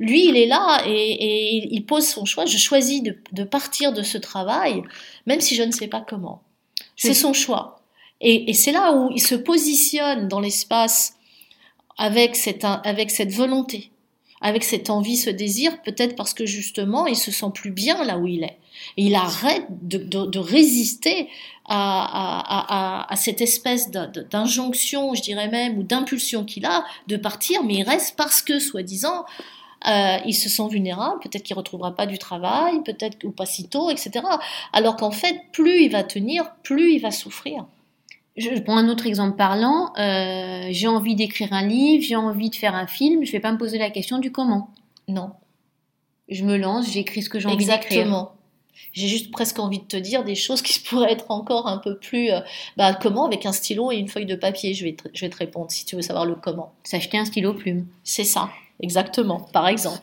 lui, 0.02 0.28
il 0.28 0.36
est 0.36 0.46
là 0.46 0.82
et, 0.84 1.68
il 1.72 1.86
pose 1.86 2.06
son 2.06 2.24
choix. 2.24 2.44
Je 2.44 2.58
choisis 2.58 3.02
de, 3.02 3.44
partir 3.44 3.92
de 3.92 4.02
ce 4.02 4.18
travail, 4.18 4.82
même 5.26 5.40
si 5.40 5.54
je 5.54 5.62
ne 5.62 5.70
sais 5.70 5.86
pas 5.86 6.04
comment. 6.06 6.42
C'est 6.96 7.14
son 7.14 7.32
choix. 7.32 7.80
Et, 8.20 8.52
c'est 8.52 8.72
là 8.72 8.92
où 8.96 9.10
il 9.12 9.22
se 9.22 9.36
positionne 9.36 10.26
dans 10.26 10.40
l'espace 10.40 11.14
avec 11.98 12.34
cette, 12.34 12.64
avec 12.64 13.12
cette 13.12 13.32
volonté, 13.32 13.92
avec 14.40 14.64
cette 14.64 14.90
envie, 14.90 15.16
ce 15.16 15.30
désir, 15.30 15.80
peut-être 15.82 16.16
parce 16.16 16.34
que 16.34 16.46
justement, 16.46 17.06
il 17.06 17.16
se 17.16 17.30
sent 17.30 17.52
plus 17.54 17.70
bien 17.70 18.02
là 18.04 18.18
où 18.18 18.26
il 18.26 18.42
est. 18.42 18.58
Et 18.96 19.04
il 19.04 19.14
arrête 19.14 19.66
de, 19.70 19.98
de, 19.98 20.38
résister 20.38 21.28
à, 21.66 23.04
à, 23.06 23.12
à, 23.12 23.16
cette 23.16 23.40
espèce 23.40 23.90
d'injonction, 23.90 25.14
je 25.14 25.22
dirais 25.22 25.48
même, 25.48 25.78
ou 25.78 25.84
d'impulsion 25.84 26.44
qu'il 26.44 26.64
a 26.64 26.84
de 27.06 27.16
partir, 27.16 27.62
mais 27.62 27.74
il 27.74 27.82
reste 27.84 28.16
parce 28.16 28.42
que, 28.42 28.58
soi-disant, 28.58 29.24
euh, 29.88 30.18
il 30.26 30.34
se 30.34 30.48
sent 30.48 30.68
vulnérable, 30.70 31.20
peut-être 31.20 31.42
qu'il 31.42 31.56
retrouvera 31.56 31.94
pas 31.94 32.06
du 32.06 32.18
travail, 32.18 32.82
peut-être 32.84 33.24
ou 33.24 33.30
pas 33.30 33.46
si 33.46 33.68
tôt, 33.68 33.90
etc. 33.90 34.24
Alors 34.72 34.96
qu'en 34.96 35.10
fait, 35.10 35.36
plus 35.52 35.84
il 35.84 35.90
va 35.90 36.04
tenir, 36.04 36.54
plus 36.62 36.94
il 36.94 37.00
va 37.00 37.10
souffrir. 37.10 37.66
Je 38.36 38.58
prends 38.60 38.78
un 38.78 38.88
autre 38.88 39.06
exemple 39.06 39.36
parlant. 39.36 39.92
Euh, 39.98 40.68
j'ai 40.70 40.88
envie 40.88 41.14
d'écrire 41.14 41.52
un 41.52 41.66
livre, 41.66 42.04
j'ai 42.04 42.16
envie 42.16 42.48
de 42.48 42.54
faire 42.54 42.74
un 42.74 42.86
film. 42.86 43.24
Je 43.24 43.32
vais 43.32 43.40
pas 43.40 43.52
me 43.52 43.58
poser 43.58 43.78
la 43.78 43.90
question 43.90 44.18
du 44.18 44.32
comment. 44.32 44.70
Non. 45.08 45.32
Je 46.28 46.44
me 46.44 46.56
lance, 46.56 46.90
j'écris 46.90 47.22
ce 47.22 47.28
que 47.28 47.38
j'ai 47.38 47.48
envie 47.48 47.58
d'écrire. 47.58 47.76
Exactement. 47.76 48.32
J'ai 48.94 49.08
juste 49.08 49.30
presque 49.30 49.58
envie 49.58 49.80
de 49.80 49.84
te 49.84 49.96
dire 49.96 50.24
des 50.24 50.34
choses 50.34 50.62
qui 50.62 50.80
pourraient 50.88 51.12
être 51.12 51.30
encore 51.30 51.66
un 51.66 51.78
peu 51.78 51.98
plus. 51.98 52.30
Euh, 52.30 52.40
bah, 52.76 52.94
comment 52.94 53.26
avec 53.26 53.44
un 53.44 53.52
stylo 53.52 53.92
et 53.92 53.96
une 53.96 54.08
feuille 54.08 54.26
de 54.26 54.36
papier 54.36 54.72
je 54.72 54.84
vais, 54.84 54.94
te, 54.94 55.08
je 55.12 55.26
vais 55.26 55.30
te 55.30 55.36
répondre 55.36 55.70
si 55.70 55.84
tu 55.84 55.96
veux 55.96 56.02
savoir 56.02 56.24
le 56.24 56.34
comment. 56.34 56.72
S'acheter 56.84 57.18
un 57.18 57.26
stylo 57.26 57.52
plume. 57.52 57.86
C'est 58.02 58.24
ça. 58.24 58.50
Exactement, 58.82 59.38
par 59.52 59.68
exemple. 59.68 60.00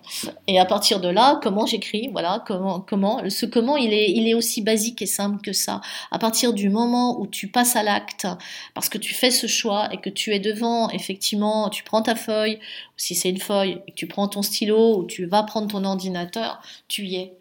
Et 0.48 0.57
à 0.57 0.63
partir 0.63 1.01
de 1.01 1.09
là, 1.09 1.38
comment 1.43 1.65
j'écris, 1.65 2.07
voilà, 2.13 2.41
comment, 2.48 2.79
comment, 2.79 3.29
ce 3.29 3.45
comment, 3.45 3.75
il 3.75 3.93
est, 3.93 4.33
aussi 4.33 4.62
basique 4.62 5.01
et 5.01 5.05
simple 5.05 5.41
que 5.41 5.51
ça. 5.51 5.81
À 6.12 6.17
partir 6.17 6.53
du 6.53 6.69
moment 6.69 7.19
où 7.19 7.27
tu 7.27 7.50
passes 7.50 7.75
à 7.75 7.83
l'acte, 7.83 8.25
parce 8.74 8.88
que 8.88 8.98
tu 8.98 9.13
fais 9.13 9.31
ce 9.31 9.48
choix 9.48 9.89
et 9.91 9.98
que 9.98 10.09
tu 10.09 10.33
es 10.33 10.39
devant, 10.39 10.89
effectivement, 10.91 11.69
tu 11.69 11.83
prends 11.83 12.01
ta 12.01 12.15
feuille, 12.15 12.59
si 12.95 13.15
c'est 13.15 13.29
une 13.29 13.41
feuille, 13.41 13.81
tu 13.95 14.07
prends 14.07 14.29
ton 14.29 14.41
stylo 14.41 15.00
ou 15.00 15.05
tu 15.05 15.25
vas 15.25 15.43
prendre 15.43 15.67
ton 15.67 15.83
ordinateur, 15.83 16.62
tu 16.88 17.03
y 17.03 17.17
es. 17.17 17.33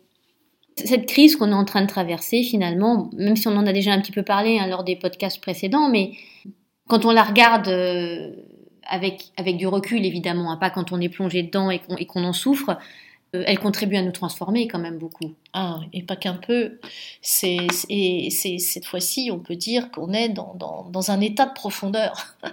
Cette 0.75 1.07
crise 1.07 1.37
qu'on 1.37 1.51
est 1.51 1.55
en 1.55 1.65
train 1.65 1.83
de 1.83 1.87
traverser, 1.87 2.43
finalement, 2.43 3.11
même 3.13 3.37
si 3.37 3.47
on 3.47 3.57
en 3.57 3.67
a 3.67 3.73
déjà 3.73 3.93
un 3.93 4.01
petit 4.01 4.13
peu 4.13 4.25
parlé 4.25 4.59
hein, 4.59 4.67
lors 4.67 4.83
des 4.83 4.97
podcasts 4.97 5.41
précédents, 5.41 5.89
mais 5.89 6.15
quand 6.89 7.05
on 7.05 7.13
la 7.13 7.23
regarde 7.23 7.69
euh, 7.69 8.33
avec, 8.89 9.33
avec 9.37 9.57
du 9.57 9.67
recul 9.67 10.05
évidemment, 10.05 10.51
hein, 10.51 10.57
pas 10.57 10.71
quand 10.71 10.93
on 10.93 11.01
est 11.01 11.09
plongé 11.09 11.43
dedans 11.43 11.71
et 11.71 11.81
qu'on 11.81 12.25
en 12.25 12.33
souffre, 12.33 12.79
euh, 13.35 13.45
elle 13.47 13.59
contribue 13.59 13.97
à 13.97 14.03
nous 14.03 14.13
transformer 14.13 14.69
quand 14.69 14.79
même 14.79 14.99
beaucoup. 14.99 15.35
Ah, 15.55 15.81
et 15.93 16.03
pas 16.03 16.17
qu'un 16.17 16.35
peu. 16.35 16.79
C'est, 17.23 17.67
et 17.89 18.31
c'est, 18.31 18.59
cette 18.59 18.85
fois-ci, 18.85 19.31
on 19.33 19.39
peut 19.39 19.57
dire 19.57 19.91
qu'on 19.91 20.13
est 20.13 20.29
dans, 20.29 20.55
dans, 20.55 20.85
dans, 20.91 21.11
un 21.11 21.21
état 21.21 21.47
de 21.47 21.55
profondeur. 21.55 22.37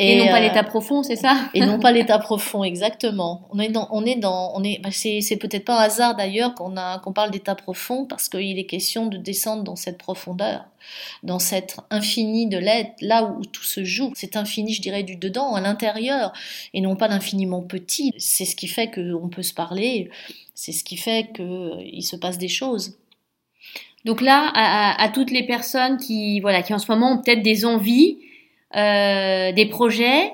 Et, 0.00 0.16
non 0.16 0.28
pas 0.28 0.38
euh, 0.38 0.42
l'état 0.42 0.62
profond, 0.62 1.02
c'est 1.02 1.16
ça? 1.16 1.50
Et 1.54 1.60
non 1.60 1.80
pas 1.80 1.90
l'état 1.90 2.20
profond, 2.20 2.62
exactement. 2.62 3.48
On 3.50 3.58
est 3.58 3.68
dans, 3.68 3.88
on 3.90 4.04
est 4.06 4.14
dans, 4.14 4.52
on 4.54 4.62
est, 4.62 4.80
bah, 4.80 4.90
c'est, 4.92 5.20
c'est 5.22 5.38
peut-être 5.38 5.64
pas 5.64 5.76
un 5.76 5.82
hasard 5.82 6.14
d'ailleurs 6.14 6.54
qu'on 6.54 6.76
a, 6.76 7.00
qu'on 7.00 7.12
parle 7.12 7.32
d'état 7.32 7.56
profond 7.56 8.04
parce 8.04 8.28
qu'il 8.28 8.60
est 8.60 8.66
question 8.66 9.06
de 9.06 9.16
descendre 9.16 9.64
dans 9.64 9.74
cette 9.74 9.98
profondeur, 9.98 10.66
dans 11.24 11.40
cet 11.40 11.78
infini 11.90 12.46
de 12.46 12.58
l'être, 12.58 12.92
là 13.00 13.24
où 13.24 13.44
tout 13.44 13.64
se 13.64 13.82
joue. 13.82 14.12
Cet 14.14 14.36
infini, 14.36 14.72
je 14.72 14.82
dirais, 14.82 15.02
du 15.02 15.16
dedans, 15.16 15.56
à 15.56 15.60
l'intérieur, 15.60 16.32
et 16.74 16.80
non 16.80 16.94
pas 16.94 17.08
l'infiniment 17.08 17.62
petit. 17.62 18.14
C'est 18.18 18.44
ce 18.44 18.54
qui 18.54 18.68
fait 18.68 18.92
qu'on 18.92 19.28
peut 19.28 19.42
se 19.42 19.54
parler. 19.54 20.10
C'est 20.60 20.72
ce 20.72 20.82
qui 20.82 20.96
fait 20.96 21.30
qu'il 21.36 22.02
se 22.02 22.16
passe 22.16 22.36
des 22.36 22.48
choses. 22.48 22.98
Donc 24.04 24.20
là, 24.20 24.50
à, 24.56 25.00
à, 25.00 25.08
toutes 25.08 25.30
les 25.30 25.44
personnes 25.44 25.98
qui, 25.98 26.40
voilà, 26.40 26.64
qui 26.64 26.74
en 26.74 26.80
ce 26.80 26.90
moment 26.90 27.12
ont 27.12 27.22
peut-être 27.22 27.44
des 27.44 27.64
envies, 27.64 28.18
euh, 28.74 29.52
des 29.52 29.66
projets 29.66 30.32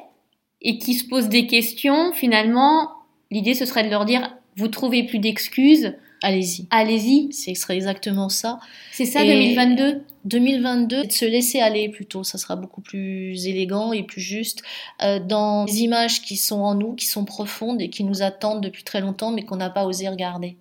et 0.63 0.79
qui 0.79 0.95
se 0.95 1.07
posent 1.07 1.29
des 1.29 1.47
questions, 1.47 2.15
finalement, 2.15 2.89
l'idée 3.31 3.53
ce 3.53 3.67
serait 3.67 3.85
de 3.85 3.91
leur 3.91 4.07
dire 4.07 4.35
vous 4.57 4.69
trouvez 4.69 5.03
plus 5.03 5.19
d'excuses, 5.19 5.95
allez-y. 6.25 6.67
Allez-y. 6.71 7.33
Ce 7.33 7.55
serait 7.55 7.77
exactement 7.77 8.29
ça. 8.29 8.59
C'est 8.93 9.07
ça 9.07 9.25
2022 9.25 10.03
2022, 10.25 11.05
de 11.05 11.13
se 11.13 11.25
laisser 11.27 11.61
aller 11.61 11.91
plutôt, 11.91 12.25
ça 12.25 12.39
sera 12.39 12.57
beaucoup 12.57 12.81
plus 12.81 13.47
élégant 13.47 13.93
et 13.93 14.03
plus 14.03 14.23
juste 14.23 14.63
euh, 15.03 15.19
dans 15.19 15.67
des 15.67 15.83
images 15.83 16.23
qui 16.23 16.37
sont 16.37 16.61
en 16.61 16.75
nous, 16.75 16.95
qui 16.95 17.07
sont 17.07 17.27
profondes 17.27 17.83
et 17.83 17.91
qui 17.91 18.05
nous 18.05 18.23
attendent 18.23 18.63
depuis 18.63 18.85
très 18.85 19.03
longtemps 19.03 19.31
mais 19.31 19.45
qu'on 19.45 19.57
n'a 19.57 19.69
pas 19.69 19.85
osé 19.85 20.09
regarder. 20.09 20.57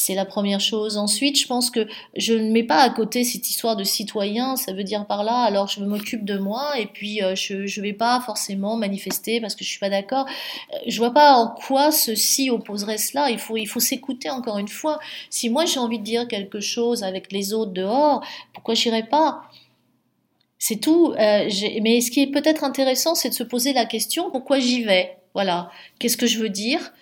C'est 0.00 0.14
la 0.14 0.24
première 0.24 0.60
chose. 0.60 0.96
Ensuite, 0.96 1.36
je 1.40 1.48
pense 1.48 1.72
que 1.72 1.88
je 2.14 2.32
ne 2.32 2.52
mets 2.52 2.62
pas 2.62 2.82
à 2.82 2.88
côté 2.88 3.24
cette 3.24 3.50
histoire 3.50 3.74
de 3.74 3.82
citoyen. 3.82 4.54
Ça 4.54 4.72
veut 4.72 4.84
dire 4.84 5.04
par 5.08 5.24
là, 5.24 5.38
alors 5.38 5.66
je 5.66 5.82
m'occupe 5.82 6.24
de 6.24 6.38
moi 6.38 6.78
et 6.78 6.86
puis 6.86 7.20
euh, 7.20 7.34
je 7.34 7.54
ne 7.54 7.82
vais 7.82 7.92
pas 7.92 8.20
forcément 8.20 8.76
manifester 8.76 9.40
parce 9.40 9.56
que 9.56 9.64
je 9.64 9.70
suis 9.70 9.80
pas 9.80 9.90
d'accord. 9.90 10.24
Euh, 10.72 10.76
je 10.86 10.96
vois 10.98 11.12
pas 11.12 11.32
en 11.32 11.48
quoi 11.48 11.90
ceci 11.90 12.48
opposerait 12.48 12.96
cela. 12.96 13.28
Il 13.30 13.40
faut, 13.40 13.56
il 13.56 13.66
faut 13.66 13.80
s'écouter 13.80 14.30
encore 14.30 14.58
une 14.58 14.68
fois. 14.68 15.00
Si 15.30 15.50
moi 15.50 15.64
j'ai 15.64 15.80
envie 15.80 15.98
de 15.98 16.04
dire 16.04 16.28
quelque 16.28 16.60
chose 16.60 17.02
avec 17.02 17.32
les 17.32 17.52
autres 17.52 17.72
dehors, 17.72 18.24
pourquoi 18.54 18.74
j'irais 18.74 19.08
pas? 19.08 19.42
C'est 20.60 20.76
tout. 20.76 21.12
Euh, 21.18 21.50
mais 21.82 22.00
ce 22.00 22.12
qui 22.12 22.22
est 22.22 22.28
peut-être 22.28 22.62
intéressant, 22.62 23.16
c'est 23.16 23.30
de 23.30 23.34
se 23.34 23.42
poser 23.42 23.72
la 23.72 23.84
question 23.84 24.30
pourquoi 24.30 24.60
j'y 24.60 24.84
vais? 24.84 25.16
Voilà. 25.34 25.72
Qu'est-ce 25.98 26.16
que 26.16 26.28
je 26.28 26.38
veux 26.38 26.50
dire? 26.50 26.92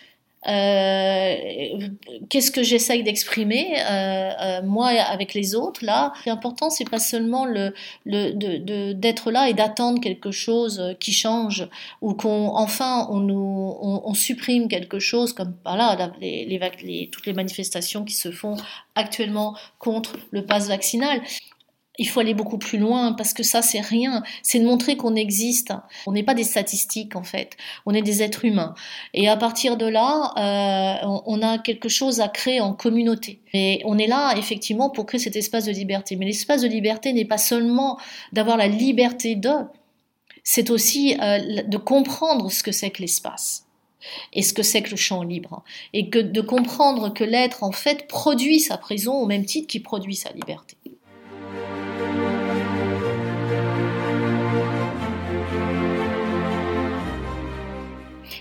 Qu'est-ce 0.44 2.50
que 2.50 2.62
j'essaye 2.62 3.02
d'exprimer? 3.02 3.80
Euh, 3.80 4.30
euh, 4.40 4.62
moi 4.62 4.88
avec 4.88 5.34
les 5.34 5.54
autres 5.54 5.84
là 5.84 6.12
L'important 6.24 6.70
c'est 6.70 6.88
pas 6.88 6.98
seulement 6.98 7.44
le, 7.44 7.74
le 8.04 8.92
d'être 8.92 9.30
là 9.30 9.48
et 9.48 9.54
d'attendre 9.54 10.00
quelque 10.00 10.30
chose 10.30 10.96
qui 11.00 11.12
change 11.12 11.68
ou 12.00 12.14
qu'on 12.14 12.48
enfin 12.54 13.08
on 13.10 13.18
nous 13.18 13.76
on, 13.80 14.14
supprime 14.14 14.68
quelque 14.68 14.98
chose 14.98 15.32
comme 15.32 15.54
voilà 15.64 16.12
les, 16.20 16.46
les, 16.46 17.10
toutes 17.12 17.26
les 17.26 17.32
manifestations 17.32 18.04
qui 18.04 18.14
se 18.14 18.30
font 18.30 18.56
actuellement 18.94 19.56
contre 19.78 20.16
le 20.30 20.44
pass 20.44 20.68
vaccinal 20.68 21.20
il 21.98 22.08
faut 22.08 22.20
aller 22.20 22.34
beaucoup 22.34 22.58
plus 22.58 22.78
loin 22.78 23.12
parce 23.12 23.32
que 23.32 23.42
ça 23.42 23.62
c'est 23.62 23.80
rien, 23.80 24.22
c'est 24.42 24.58
de 24.58 24.64
montrer 24.64 24.96
qu'on 24.96 25.14
existe. 25.14 25.72
On 26.06 26.12
n'est 26.12 26.22
pas 26.22 26.34
des 26.34 26.44
statistiques 26.44 27.16
en 27.16 27.22
fait, 27.22 27.56
on 27.86 27.94
est 27.94 28.02
des 28.02 28.22
êtres 28.22 28.44
humains. 28.44 28.74
Et 29.14 29.28
à 29.28 29.36
partir 29.36 29.76
de 29.76 29.86
là, 29.86 30.32
euh, 30.36 31.20
on 31.26 31.42
a 31.42 31.58
quelque 31.58 31.88
chose 31.88 32.20
à 32.20 32.28
créer 32.28 32.60
en 32.60 32.72
communauté. 32.72 33.40
Et 33.52 33.82
on 33.84 33.98
est 33.98 34.06
là 34.06 34.34
effectivement 34.36 34.90
pour 34.90 35.06
créer 35.06 35.20
cet 35.20 35.36
espace 35.36 35.64
de 35.64 35.72
liberté. 35.72 36.16
Mais 36.16 36.26
l'espace 36.26 36.62
de 36.62 36.68
liberté 36.68 37.12
n'est 37.12 37.24
pas 37.24 37.38
seulement 37.38 37.98
d'avoir 38.32 38.56
la 38.56 38.68
liberté 38.68 39.34
de, 39.34 39.50
c'est 40.44 40.70
aussi 40.70 41.16
euh, 41.20 41.62
de 41.62 41.76
comprendre 41.76 42.50
ce 42.50 42.62
que 42.62 42.72
c'est 42.72 42.90
que 42.90 43.02
l'espace 43.02 43.66
et 44.32 44.42
ce 44.42 44.52
que 44.52 44.62
c'est 44.62 44.82
que 44.82 44.90
le 44.90 44.96
champ 44.96 45.22
libre. 45.22 45.64
Et 45.92 46.10
que 46.10 46.18
de 46.18 46.40
comprendre 46.40 47.12
que 47.12 47.24
l'être 47.24 47.64
en 47.64 47.72
fait 47.72 48.06
produit 48.06 48.60
sa 48.60 48.76
prison 48.76 49.14
au 49.14 49.26
même 49.26 49.44
titre 49.44 49.66
qu'il 49.66 49.82
produit 49.82 50.14
sa 50.14 50.30
liberté. 50.32 50.76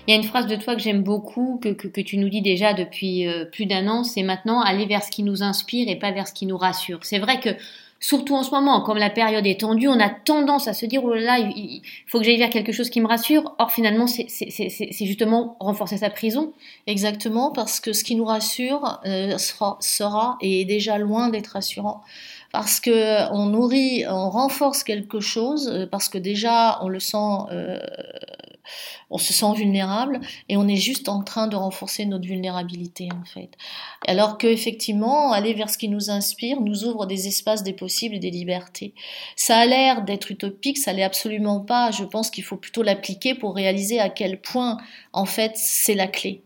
Il 0.06 0.12
y 0.12 0.14
a 0.14 0.16
une 0.16 0.26
phrase 0.26 0.46
de 0.46 0.56
toi 0.56 0.74
que 0.74 0.80
j'aime 0.80 1.02
beaucoup, 1.02 1.58
que, 1.62 1.70
que, 1.70 2.00
tu 2.00 2.16
nous 2.18 2.28
dis 2.28 2.42
déjà 2.42 2.74
depuis 2.74 3.26
euh, 3.26 3.44
plus 3.44 3.66
d'un 3.66 3.88
an, 3.88 4.04
c'est 4.04 4.22
maintenant 4.22 4.60
aller 4.60 4.86
vers 4.86 5.02
ce 5.02 5.10
qui 5.10 5.22
nous 5.22 5.42
inspire 5.42 5.88
et 5.88 5.96
pas 5.96 6.12
vers 6.12 6.28
ce 6.28 6.32
qui 6.32 6.46
nous 6.46 6.56
rassure. 6.56 7.00
C'est 7.02 7.18
vrai 7.18 7.40
que 7.40 7.50
surtout 7.98 8.36
en 8.36 8.42
ce 8.42 8.50
moment, 8.50 8.82
comme 8.82 8.98
la 8.98 9.10
période 9.10 9.46
est 9.46 9.60
tendue, 9.60 9.88
on 9.88 9.98
a 9.98 10.08
tendance 10.08 10.68
à 10.68 10.74
se 10.74 10.86
dire, 10.86 11.02
oh 11.04 11.12
là 11.14 11.20
là, 11.20 11.38
il, 11.38 11.82
faut 12.06 12.18
que 12.18 12.24
j'aille 12.24 12.38
vers 12.38 12.50
quelque 12.50 12.72
chose 12.72 12.90
qui 12.90 13.00
me 13.00 13.06
rassure. 13.06 13.54
Or, 13.58 13.72
finalement, 13.72 14.06
c'est 14.06 15.04
justement 15.04 15.56
renforcer 15.60 15.96
sa 15.98 16.10
prison. 16.10 16.52
Exactement, 16.86 17.50
parce 17.50 17.80
que 17.80 17.92
ce 17.92 18.04
qui 18.04 18.14
nous 18.14 18.24
rassure 18.24 19.00
euh, 19.06 19.38
sera, 19.38 19.76
sera 19.80 20.38
et 20.40 20.60
est 20.60 20.64
déjà 20.64 20.98
loin 20.98 21.28
d'être 21.30 21.48
rassurant 21.48 22.02
parce 22.52 22.80
que 22.80 23.30
on 23.32 23.46
nourrit, 23.46 24.04
on 24.08 24.30
renforce 24.30 24.82
quelque 24.82 25.20
chose, 25.20 25.68
euh, 25.68 25.86
parce 25.86 26.08
que 26.08 26.16
déjà 26.16 26.78
on 26.82 26.88
le 26.88 27.00
sent, 27.00 27.16
euh, 27.50 27.78
on 29.10 29.18
se 29.18 29.32
sent 29.32 29.54
vulnérable 29.56 30.20
et 30.48 30.56
on 30.56 30.66
est 30.68 30.76
juste 30.76 31.08
en 31.08 31.22
train 31.22 31.46
de 31.46 31.56
renforcer 31.56 32.06
notre 32.06 32.26
vulnérabilité 32.26 33.08
en 33.12 33.24
fait. 33.24 33.50
Alors 34.06 34.38
que 34.38 34.46
effectivement, 34.46 35.32
aller 35.32 35.54
vers 35.54 35.70
ce 35.70 35.78
qui 35.78 35.88
nous 35.88 36.10
inspire 36.10 36.60
nous 36.60 36.84
ouvre 36.84 37.06
des 37.06 37.28
espaces 37.28 37.62
des 37.62 37.72
possibles 37.72 38.16
et 38.16 38.20
des 38.20 38.30
libertés. 38.30 38.94
Ça 39.36 39.58
a 39.58 39.66
l'air 39.66 40.02
d'être 40.02 40.30
utopique, 40.30 40.78
ça 40.78 40.92
l'est 40.92 41.02
absolument 41.02 41.60
pas. 41.60 41.90
Je 41.90 42.04
pense 42.04 42.30
qu'il 42.30 42.44
faut 42.44 42.56
plutôt 42.56 42.82
l'appliquer 42.82 43.34
pour 43.34 43.54
réaliser 43.54 44.00
à 44.00 44.08
quel 44.08 44.40
point 44.40 44.78
en 45.12 45.26
fait 45.26 45.52
c'est 45.56 45.94
la 45.94 46.06
clé. 46.06 46.42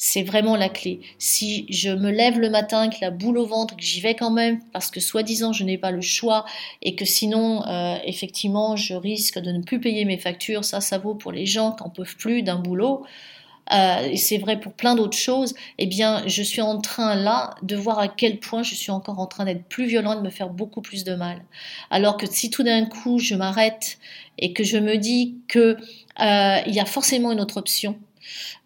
C'est 0.00 0.22
vraiment 0.22 0.54
la 0.54 0.68
clé. 0.68 1.00
Si 1.18 1.66
je 1.70 1.90
me 1.90 2.10
lève 2.12 2.38
le 2.38 2.50
matin 2.50 2.82
avec 2.82 3.00
la 3.00 3.10
boule 3.10 3.36
au 3.36 3.46
ventre, 3.46 3.74
que 3.74 3.82
j'y 3.82 4.00
vais 4.00 4.14
quand 4.14 4.30
même, 4.30 4.60
parce 4.72 4.92
que 4.92 5.00
soi-disant 5.00 5.52
je 5.52 5.64
n'ai 5.64 5.76
pas 5.76 5.90
le 5.90 6.00
choix, 6.00 6.44
et 6.82 6.94
que 6.94 7.04
sinon, 7.04 7.66
euh, 7.66 7.96
effectivement, 8.04 8.76
je 8.76 8.94
risque 8.94 9.40
de 9.40 9.50
ne 9.50 9.60
plus 9.60 9.80
payer 9.80 10.04
mes 10.04 10.16
factures, 10.16 10.64
ça, 10.64 10.80
ça 10.80 10.98
vaut 10.98 11.16
pour 11.16 11.32
les 11.32 11.46
gens 11.46 11.72
qui 11.72 11.82
n'en 11.82 11.90
peuvent 11.90 12.16
plus 12.16 12.42
d'un 12.44 12.60
boulot. 12.60 13.04
euh, 13.72 14.02
et 14.10 14.16
c'est 14.16 14.38
vrai 14.38 14.60
pour 14.60 14.74
plein 14.74 14.94
d'autres 14.96 15.18
choses, 15.18 15.54
eh 15.78 15.86
bien, 15.86 16.22
je 16.26 16.42
suis 16.42 16.62
en 16.62 16.80
train 16.80 17.14
là 17.16 17.54
de 17.62 17.76
voir 17.76 17.98
à 18.00 18.08
quel 18.08 18.40
point 18.40 18.62
je 18.64 18.74
suis 18.76 18.92
encore 18.92 19.18
en 19.20 19.26
train 19.26 19.44
d'être 19.46 19.64
plus 19.68 19.86
violent, 19.86 20.16
de 20.16 20.22
me 20.22 20.30
faire 20.30 20.50
beaucoup 20.50 20.82
plus 20.82 21.04
de 21.04 21.14
mal. 21.14 21.44
Alors 21.90 22.16
que 22.18 22.26
si 22.26 22.50
tout 22.50 22.62
d'un 22.64 22.86
coup 22.86 23.18
je 23.18 23.34
m'arrête 23.36 23.98
et 24.38 24.52
que 24.54 24.64
je 24.64 24.78
me 24.78 24.96
dis 24.96 25.36
que 25.48 25.76
euh, 26.20 26.58
il 26.66 26.74
y 26.74 26.80
a 26.80 26.84
forcément 26.86 27.32
une 27.32 27.40
autre 27.40 27.58
option, 27.58 27.98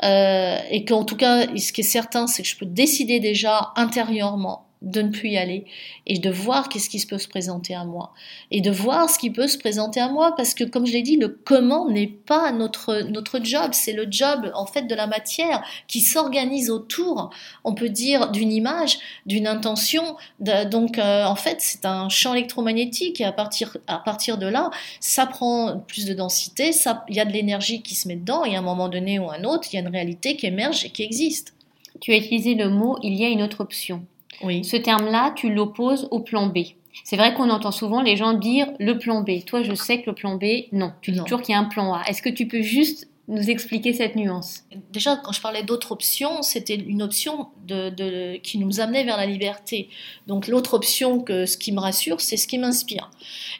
euh, 0.05 0.59
et 0.71 0.85
qu'en 0.85 1.05
tout 1.05 1.17
cas, 1.17 1.47
ce 1.57 1.73
qui 1.73 1.81
est 1.81 1.85
certain, 1.85 2.27
c'est 2.27 2.43
que 2.43 2.49
je 2.49 2.57
peux 2.57 2.67
décider 2.67 3.21
déjà 3.21 3.73
intérieurement 3.77 4.72
de 4.83 5.03
ne 5.03 5.11
plus 5.11 5.31
y 5.31 5.37
aller 5.37 5.65
et 6.07 6.19
de 6.19 6.31
voir 6.31 6.69
qu'est-ce 6.69 6.91
qui 6.91 7.05
peut 7.07 7.19
se 7.19 7.29
présenter 7.29 7.75
à 7.75 7.85
moi. 7.85 8.13
Et 8.51 8.61
de 8.61 8.71
voir 8.71 9.09
ce 9.09 9.19
qui 9.19 9.31
peut 9.31 9.47
se 9.47 9.59
présenter 9.59 10.01
à 10.01 10.09
moi 10.09 10.35
parce 10.37 10.55
que 10.55 10.65
comme 10.65 10.87
je 10.87 10.93
l'ai 10.93 11.03
dit 11.03 11.17
le 11.17 11.29
comment 11.29 11.89
n'est 11.89 12.09
pas 12.09 12.53
notre 12.53 13.03
notre 13.03 13.43
job. 13.43 13.71
C'est 13.73 13.93
le 13.93 14.07
job 14.11 14.51
en 14.55 14.67
fait 14.67 14.83
de 14.83 14.95
la 14.95 15.07
matière 15.07 15.65
qui 15.87 16.01
s'organise 16.01 16.71
autour 16.71 17.31
on 17.65 17.75
peut 17.75 17.89
dire 17.89 18.31
d'une 18.31 18.53
image 18.53 18.99
d'une 19.27 19.47
intention 19.47 20.17
donc 20.41 20.99
euh, 20.99 21.25
en 21.25 21.37
fait 21.37 21.59
c'est 21.61 21.85
un 21.85 22.09
champ 22.09 22.35
électromagnétique 22.35 23.21
et 23.21 23.25
à 23.25 23.33
partir 23.33 23.77
à 23.87 23.99
partir 23.99 24.39
de 24.39 24.47
là 24.47 24.71
ça 25.01 25.27
prend 25.27 25.79
plus 25.87 26.07
de 26.07 26.15
densité 26.15 26.73
ça 26.73 27.05
il 27.09 27.17
y 27.17 27.21
a 27.21 27.25
de 27.25 27.33
l'énergie 27.33 27.83
qui 27.83 27.95
se 27.95 28.09
met 28.09 28.17
dedans 28.17 28.45
et 28.45 28.57
à 28.57 28.59
un 28.59 28.63
moment 28.63 28.89
donné 28.89 29.19
ou 29.19 29.31
un 29.31 29.45
autre 29.45 29.69
il 29.73 29.77
y 29.77 29.79
a 29.79 29.83
une 29.83 29.93
réalité 29.93 30.37
qui 30.37 30.47
émerge 30.47 30.85
et 30.85 30.91
qui 30.91 31.03
existe. 31.03 31.55
Tu 32.01 32.13
as 32.13 32.17
utilisé 32.17 32.55
le 32.55 32.69
mot 32.69 32.99
il 33.03 33.15
y 33.15 33.25
a 33.25 33.29
une 33.29 33.43
autre 33.43 33.61
option 33.61 34.05
oui. 34.43 34.65
Ce 34.65 34.77
terme-là, 34.77 35.33
tu 35.37 35.53
l'opposes 35.53 36.09
au 36.11 36.21
plan 36.21 36.47
B. 36.47 36.59
C'est 37.05 37.17
vrai 37.17 37.35
qu'on 37.35 37.51
entend 37.51 37.73
souvent 37.73 38.03
les 38.03 38.17
gens 38.17 38.35
dire 38.35 38.69
le 38.79 38.99
plan 38.99 39.23
B. 39.23 39.45
Toi, 39.47 39.63
je 39.63 39.75
sais 39.75 40.03
que 40.03 40.11
le 40.11 40.15
plan 40.15 40.37
B, 40.37 40.45
non. 40.73 40.93
Tu 41.01 41.13
dis 41.13 41.21
toujours 41.21 41.41
qu'il 41.43 41.55
y 41.55 41.57
a 41.57 41.61
un 41.61 41.65
plan 41.65 41.95
A. 41.95 42.03
Est-ce 42.07 42.23
que 42.23 42.29
tu 42.29 42.47
peux 42.47 42.63
juste 42.63 43.09
nous 43.29 43.51
expliquer 43.51 43.93
cette 43.93 44.15
nuance? 44.15 44.65
Déjà, 44.93 45.17
quand 45.17 45.33
je 45.33 45.41
parlais 45.41 45.63
d'autres 45.63 45.93
options, 45.93 46.43
c'était 46.43 46.75
une 46.75 47.03
option 47.03 47.49
de, 47.67 48.37
qui 48.39 48.59
nous 48.59 48.81
amenait 48.81 49.05
vers 49.05 49.17
la 49.17 49.27
liberté. 49.27 49.89
Donc 50.27 50.49
l'autre 50.49 50.75
option, 50.75 51.21
que 51.21 51.47
ce 51.47 51.57
qui 51.57 51.73
me 51.73 51.81
rassure, 51.81 52.21
c'est 52.21 52.37
ce 52.37 52.47
qui 52.47 52.59
m'inspire. 52.59 53.11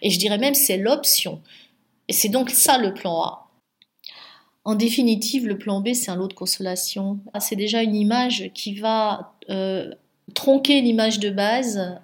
Et 0.03 0.11
je 0.11 0.19
dirais 0.19 0.39
même 0.39 0.55
c'est 0.55 0.77
l'option. 0.77 1.41
Et 2.09 2.13
c'est 2.13 2.29
donc 2.29 2.51
ça 2.51 2.79
le 2.79 2.93
plan 2.93 3.23
A. 3.23 3.49
En 4.65 4.75
définitive, 4.77 5.47
le 5.47 5.59
plan 5.59 5.81
B, 5.81 5.93
c'est 5.93 6.11
un 6.11 6.17
lot 6.17 6.29
de 6.29 6.35
consolation. 6.35 7.19
C'est 7.41 7.57
déjà 7.57 7.83
une 7.83 7.97
image 7.97 8.51
qui 8.55 8.75
va 8.75 9.35
euh, 9.51 9.91
tronquer 10.35 10.81
l'image 10.81 11.19
de 11.19 11.31
base 11.31 12.01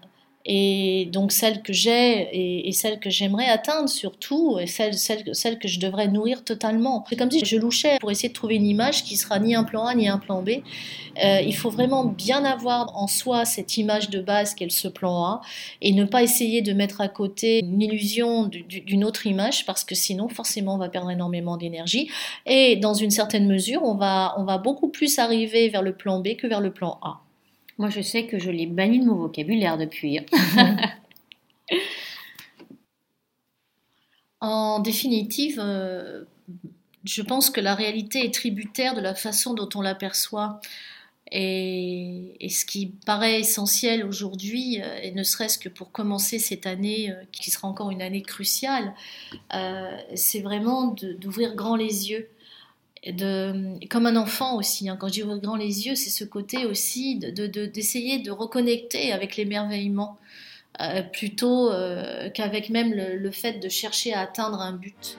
et 0.50 1.10
donc 1.12 1.30
celle 1.30 1.60
que 1.60 1.74
j'ai 1.74 2.66
et, 2.66 2.72
celle 2.72 2.98
que 2.98 3.10
j'aimerais 3.10 3.48
atteindre 3.48 3.88
surtout 3.88 4.58
et 4.58 4.66
celle, 4.66 4.94
celle, 4.94 5.34
celle 5.34 5.58
que 5.58 5.68
je 5.68 5.78
devrais 5.78 6.08
nourrir 6.08 6.42
totalement. 6.42 7.04
C'est 7.08 7.16
comme 7.16 7.30
si 7.30 7.44
je 7.44 7.58
louchais 7.58 7.98
pour 8.00 8.10
essayer 8.10 8.30
de 8.30 8.34
trouver 8.34 8.54
une 8.54 8.64
image 8.64 9.04
qui 9.04 9.16
sera 9.16 9.38
ni 9.38 9.54
un 9.54 9.62
plan 9.62 9.84
A 9.84 9.94
ni 9.94 10.08
un 10.08 10.16
plan 10.16 10.42
B. 10.42 10.50
Euh, 11.22 11.40
il 11.42 11.54
faut 11.54 11.68
vraiment 11.68 12.06
bien 12.06 12.44
avoir 12.46 12.96
en 12.96 13.08
soi 13.08 13.44
cette 13.44 13.76
image 13.76 14.08
de 14.08 14.20
base 14.20 14.54
qu'est 14.54 14.70
ce 14.70 14.88
plan 14.88 15.22
A 15.24 15.40
et 15.82 15.92
ne 15.92 16.04
pas 16.04 16.22
essayer 16.22 16.62
de 16.62 16.72
mettre 16.72 17.02
à 17.02 17.08
côté 17.08 17.60
une 17.60 17.82
illusion 17.82 18.46
d'une 18.46 19.04
autre 19.04 19.26
image 19.26 19.66
parce 19.66 19.84
que 19.84 19.94
sinon 19.94 20.30
forcément 20.30 20.76
on 20.76 20.78
va 20.78 20.88
perdre 20.88 21.10
énormément 21.10 21.58
d'énergie 21.58 22.08
et 22.46 22.76
dans 22.76 22.94
une 22.94 23.10
certaine 23.10 23.46
mesure 23.46 23.82
on 23.84 23.96
va, 23.96 24.34
on 24.38 24.44
va 24.44 24.56
beaucoup 24.56 24.88
plus 24.88 25.18
arriver 25.18 25.68
vers 25.68 25.82
le 25.82 25.94
plan 25.94 26.20
B 26.20 26.36
que 26.36 26.46
vers 26.46 26.62
le 26.62 26.72
plan 26.72 26.98
A. 27.02 27.20
Moi, 27.78 27.90
je 27.90 28.00
sais 28.00 28.26
que 28.26 28.38
je 28.40 28.50
l'ai 28.50 28.66
banni 28.66 28.98
de 28.98 29.04
mon 29.04 29.14
vocabulaire 29.14 29.78
depuis. 29.78 30.18
en 34.40 34.80
définitive, 34.80 35.60
euh, 35.62 36.24
je 37.04 37.22
pense 37.22 37.50
que 37.50 37.60
la 37.60 37.76
réalité 37.76 38.24
est 38.24 38.34
tributaire 38.34 38.96
de 38.96 39.00
la 39.00 39.14
façon 39.14 39.54
dont 39.54 39.68
on 39.76 39.80
l'aperçoit. 39.80 40.60
Et, 41.30 42.48
ce 42.50 42.64
qui 42.64 42.86
paraît 43.06 43.38
essentiel 43.40 44.04
aujourd'hui, 44.04 44.80
euh, 44.82 44.98
et 45.00 45.12
ne 45.12 45.22
serait-ce 45.22 45.58
que 45.58 45.68
pour 45.68 45.92
commencer 45.92 46.40
cette 46.40 46.66
année, 46.66 47.12
euh, 47.12 47.22
qui 47.30 47.52
sera 47.52 47.68
encore 47.68 47.92
une 47.92 48.02
année 48.02 48.22
cruciale, 48.22 48.92
c'est 50.14 50.40
vraiment 50.40 50.96
d'ouvrir 51.20 51.54
grand 51.54 51.76
les 51.76 52.10
yeux 52.10 52.28
de, 53.06 53.78
comme 53.88 54.06
un 54.06 54.16
enfant 54.16 54.56
aussi. 54.56 54.88
Hein. 54.88 54.96
Quand 54.98 55.08
dis 55.08 55.22
ouvrir 55.22 55.40
grand 55.40 55.56
les 55.56 55.86
yeux, 55.86 55.94
c'est 55.94 56.10
ce 56.10 56.24
côté 56.24 56.66
aussi 56.66 57.16
d'essayer 57.16 58.18
de, 58.18 58.24
de, 58.24 58.30
reconnecter 58.30 59.12
avec 59.12 59.36
l'émerveillement, 59.36 60.18
euh, 60.80 61.02
plutôt 61.02 61.72
euh, 61.72 62.30
qu'avec 62.30 62.70
même 62.70 62.92
le, 62.94 63.30
fait 63.30 63.54
de 63.54 63.68
chercher 63.68 64.12
à 64.12 64.20
atteindre 64.20 64.60
un 64.60 64.72
but. 64.72 65.18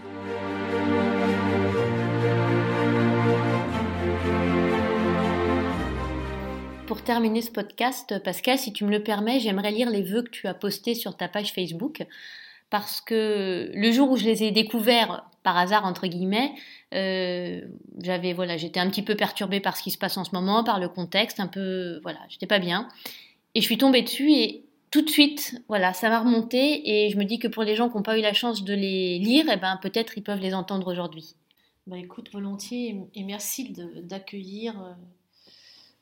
Pour 6.88 7.04
terminer 7.04 7.42
ce 7.42 7.52
podcast, 7.52 8.18
Pascal, 8.24 8.58
si 8.58 8.74
tu 8.74 8.84
me 8.84 8.90
le 8.90 9.04
permets, 9.04 9.40
j'aimerais 9.40 9.72
lire 9.72 9.90
les 9.90 10.02
vœux 10.02 10.24
que 10.24 10.30
tu 10.30 10.48
as 10.48 10.54
postés 10.54 10.96
sur 10.96 11.16
ta 11.16 11.28
page 11.28 11.54
Facebook 11.54 12.06
parce 12.70 13.02
que 13.02 13.72
le 13.74 13.92
jour 13.92 14.12
où 14.12 14.18
je 14.18 14.26
les 14.26 14.44
ai 14.44 14.52
découverts 14.52 15.26
par 15.50 15.58
hasard 15.58 15.84
entre 15.84 16.06
guillemets, 16.06 16.54
euh, 16.94 17.62
j'avais 18.04 18.34
voilà, 18.34 18.56
j'étais 18.56 18.80
un 18.80 18.88
petit 18.88 19.02
peu 19.02 19.16
perturbée 19.16 19.60
par 19.60 19.76
ce 19.76 19.82
qui 19.82 19.90
se 19.90 19.98
passe 19.98 20.16
en 20.16 20.24
ce 20.24 20.30
moment, 20.32 20.64
par 20.64 20.80
le 20.80 20.88
contexte, 20.88 21.40
un 21.40 21.48
peu 21.48 22.00
voilà, 22.04 22.20
j'étais 22.30 22.46
pas 22.46 22.60
bien, 22.60 22.88
et 23.56 23.62
je 23.62 23.66
suis 23.66 23.80
tombée 23.80 24.04
dessus 24.04 24.32
et 24.32 24.64
tout 24.92 25.02
de 25.02 25.10
suite, 25.10 25.60
voilà, 25.68 25.94
ça 25.94 26.10
m'a 26.10 26.20
remonté 26.20 26.82
et 26.88 27.10
je 27.10 27.18
me 27.18 27.24
dis 27.24 27.40
que 27.40 27.48
pour 27.48 27.64
les 27.64 27.76
gens 27.76 27.90
qui 27.90 27.98
n'ont 27.98 28.04
pas 28.04 28.20
eu 28.20 28.22
la 28.22 28.34
chance 28.34 28.64
de 28.64 28.76
les 28.76 29.18
lire, 29.18 29.46
eh 29.52 29.58
ben 29.58 29.80
peut-être 29.82 30.20
ils 30.20 30.24
peuvent 30.24 30.40
les 30.40 30.54
entendre 30.54 30.92
aujourd'hui. 30.92 31.34
Bah 31.88 31.98
écoute, 31.98 32.32
volontiers 32.32 33.02
et 33.16 33.24
merci 33.24 33.74
d'accueillir 34.04 34.80
euh, 34.80 34.94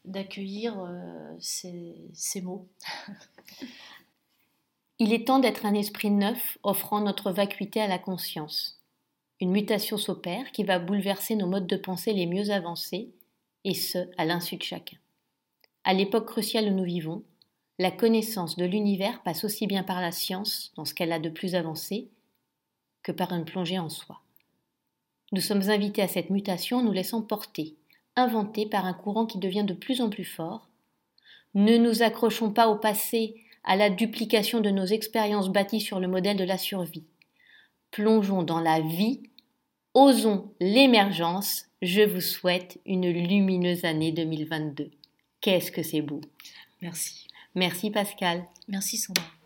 d'accueillir 0.03 0.77
euh, 0.77 1.35
ces, 1.39 1.95
ces 2.11 2.41
mots. 2.41 2.67
Il 4.99 5.13
est 5.13 5.27
temps 5.27 5.39
d'être 5.39 5.65
un 5.65 5.73
esprit 5.73 6.11
neuf 6.11 6.57
offrant 6.63 6.99
notre 6.99 7.31
vacuité 7.31 7.79
à 7.79 7.87
la 7.87 7.99
conscience. 7.99 8.76
Une 9.39 9.51
mutation 9.51 9.97
s'opère 9.97 10.51
qui 10.51 10.63
va 10.63 10.79
bouleverser 10.79 11.35
nos 11.35 11.47
modes 11.47 11.67
de 11.67 11.77
pensée 11.77 12.13
les 12.13 12.25
mieux 12.25 12.49
avancés, 12.49 13.11
et 13.63 13.73
ce, 13.75 14.09
à 14.17 14.25
l'insu 14.25 14.57
de 14.57 14.63
chacun. 14.63 14.97
À 15.83 15.93
l'époque 15.93 16.27
cruciale 16.27 16.69
où 16.69 16.75
nous 16.75 16.83
vivons, 16.83 17.23
la 17.79 17.91
connaissance 17.91 18.55
de 18.55 18.65
l'univers 18.65 19.21
passe 19.21 19.43
aussi 19.43 19.67
bien 19.67 19.83
par 19.83 20.01
la 20.01 20.11
science, 20.11 20.71
dans 20.75 20.85
ce 20.85 20.95
qu'elle 20.95 21.11
a 21.11 21.19
de 21.19 21.29
plus 21.29 21.53
avancé, 21.53 22.09
que 23.03 23.11
par 23.11 23.31
une 23.31 23.45
plongée 23.45 23.77
en 23.77 23.89
soi. 23.89 24.21
Nous 25.31 25.41
sommes 25.41 25.69
invités 25.69 26.01
à 26.01 26.07
cette 26.07 26.31
mutation 26.31 26.77
en 26.77 26.83
nous 26.83 26.91
laissant 26.91 27.21
porter, 27.21 27.75
inventés 28.15 28.65
par 28.65 28.85
un 28.85 28.93
courant 28.93 29.27
qui 29.27 29.37
devient 29.37 29.65
de 29.65 29.73
plus 29.73 30.01
en 30.01 30.09
plus 30.09 30.25
fort. 30.25 30.67
Ne 31.53 31.77
nous 31.77 32.01
accrochons 32.01 32.51
pas 32.51 32.69
au 32.69 32.77
passé 32.77 33.35
à 33.63 33.75
la 33.75 33.89
duplication 33.89 34.61
de 34.61 34.71
nos 34.71 34.85
expériences 34.85 35.49
bâties 35.49 35.81
sur 35.81 35.99
le 35.99 36.07
modèle 36.07 36.37
de 36.37 36.43
la 36.43 36.57
survie. 36.57 37.05
Plongeons 37.91 38.43
dans 38.43 38.59
la 38.59 38.81
vie, 38.81 39.23
osons 39.93 40.53
l'émergence, 40.59 41.65
je 41.81 42.01
vous 42.01 42.21
souhaite 42.21 42.79
une 42.85 43.09
lumineuse 43.09 43.85
année 43.85 44.11
2022. 44.11 44.91
Qu'est-ce 45.41 45.71
que 45.71 45.83
c'est 45.83 46.01
beau. 46.01 46.21
Merci. 46.81 47.27
Merci 47.55 47.91
Pascal. 47.91 48.45
Merci 48.67 48.97
Sandra. 48.97 49.36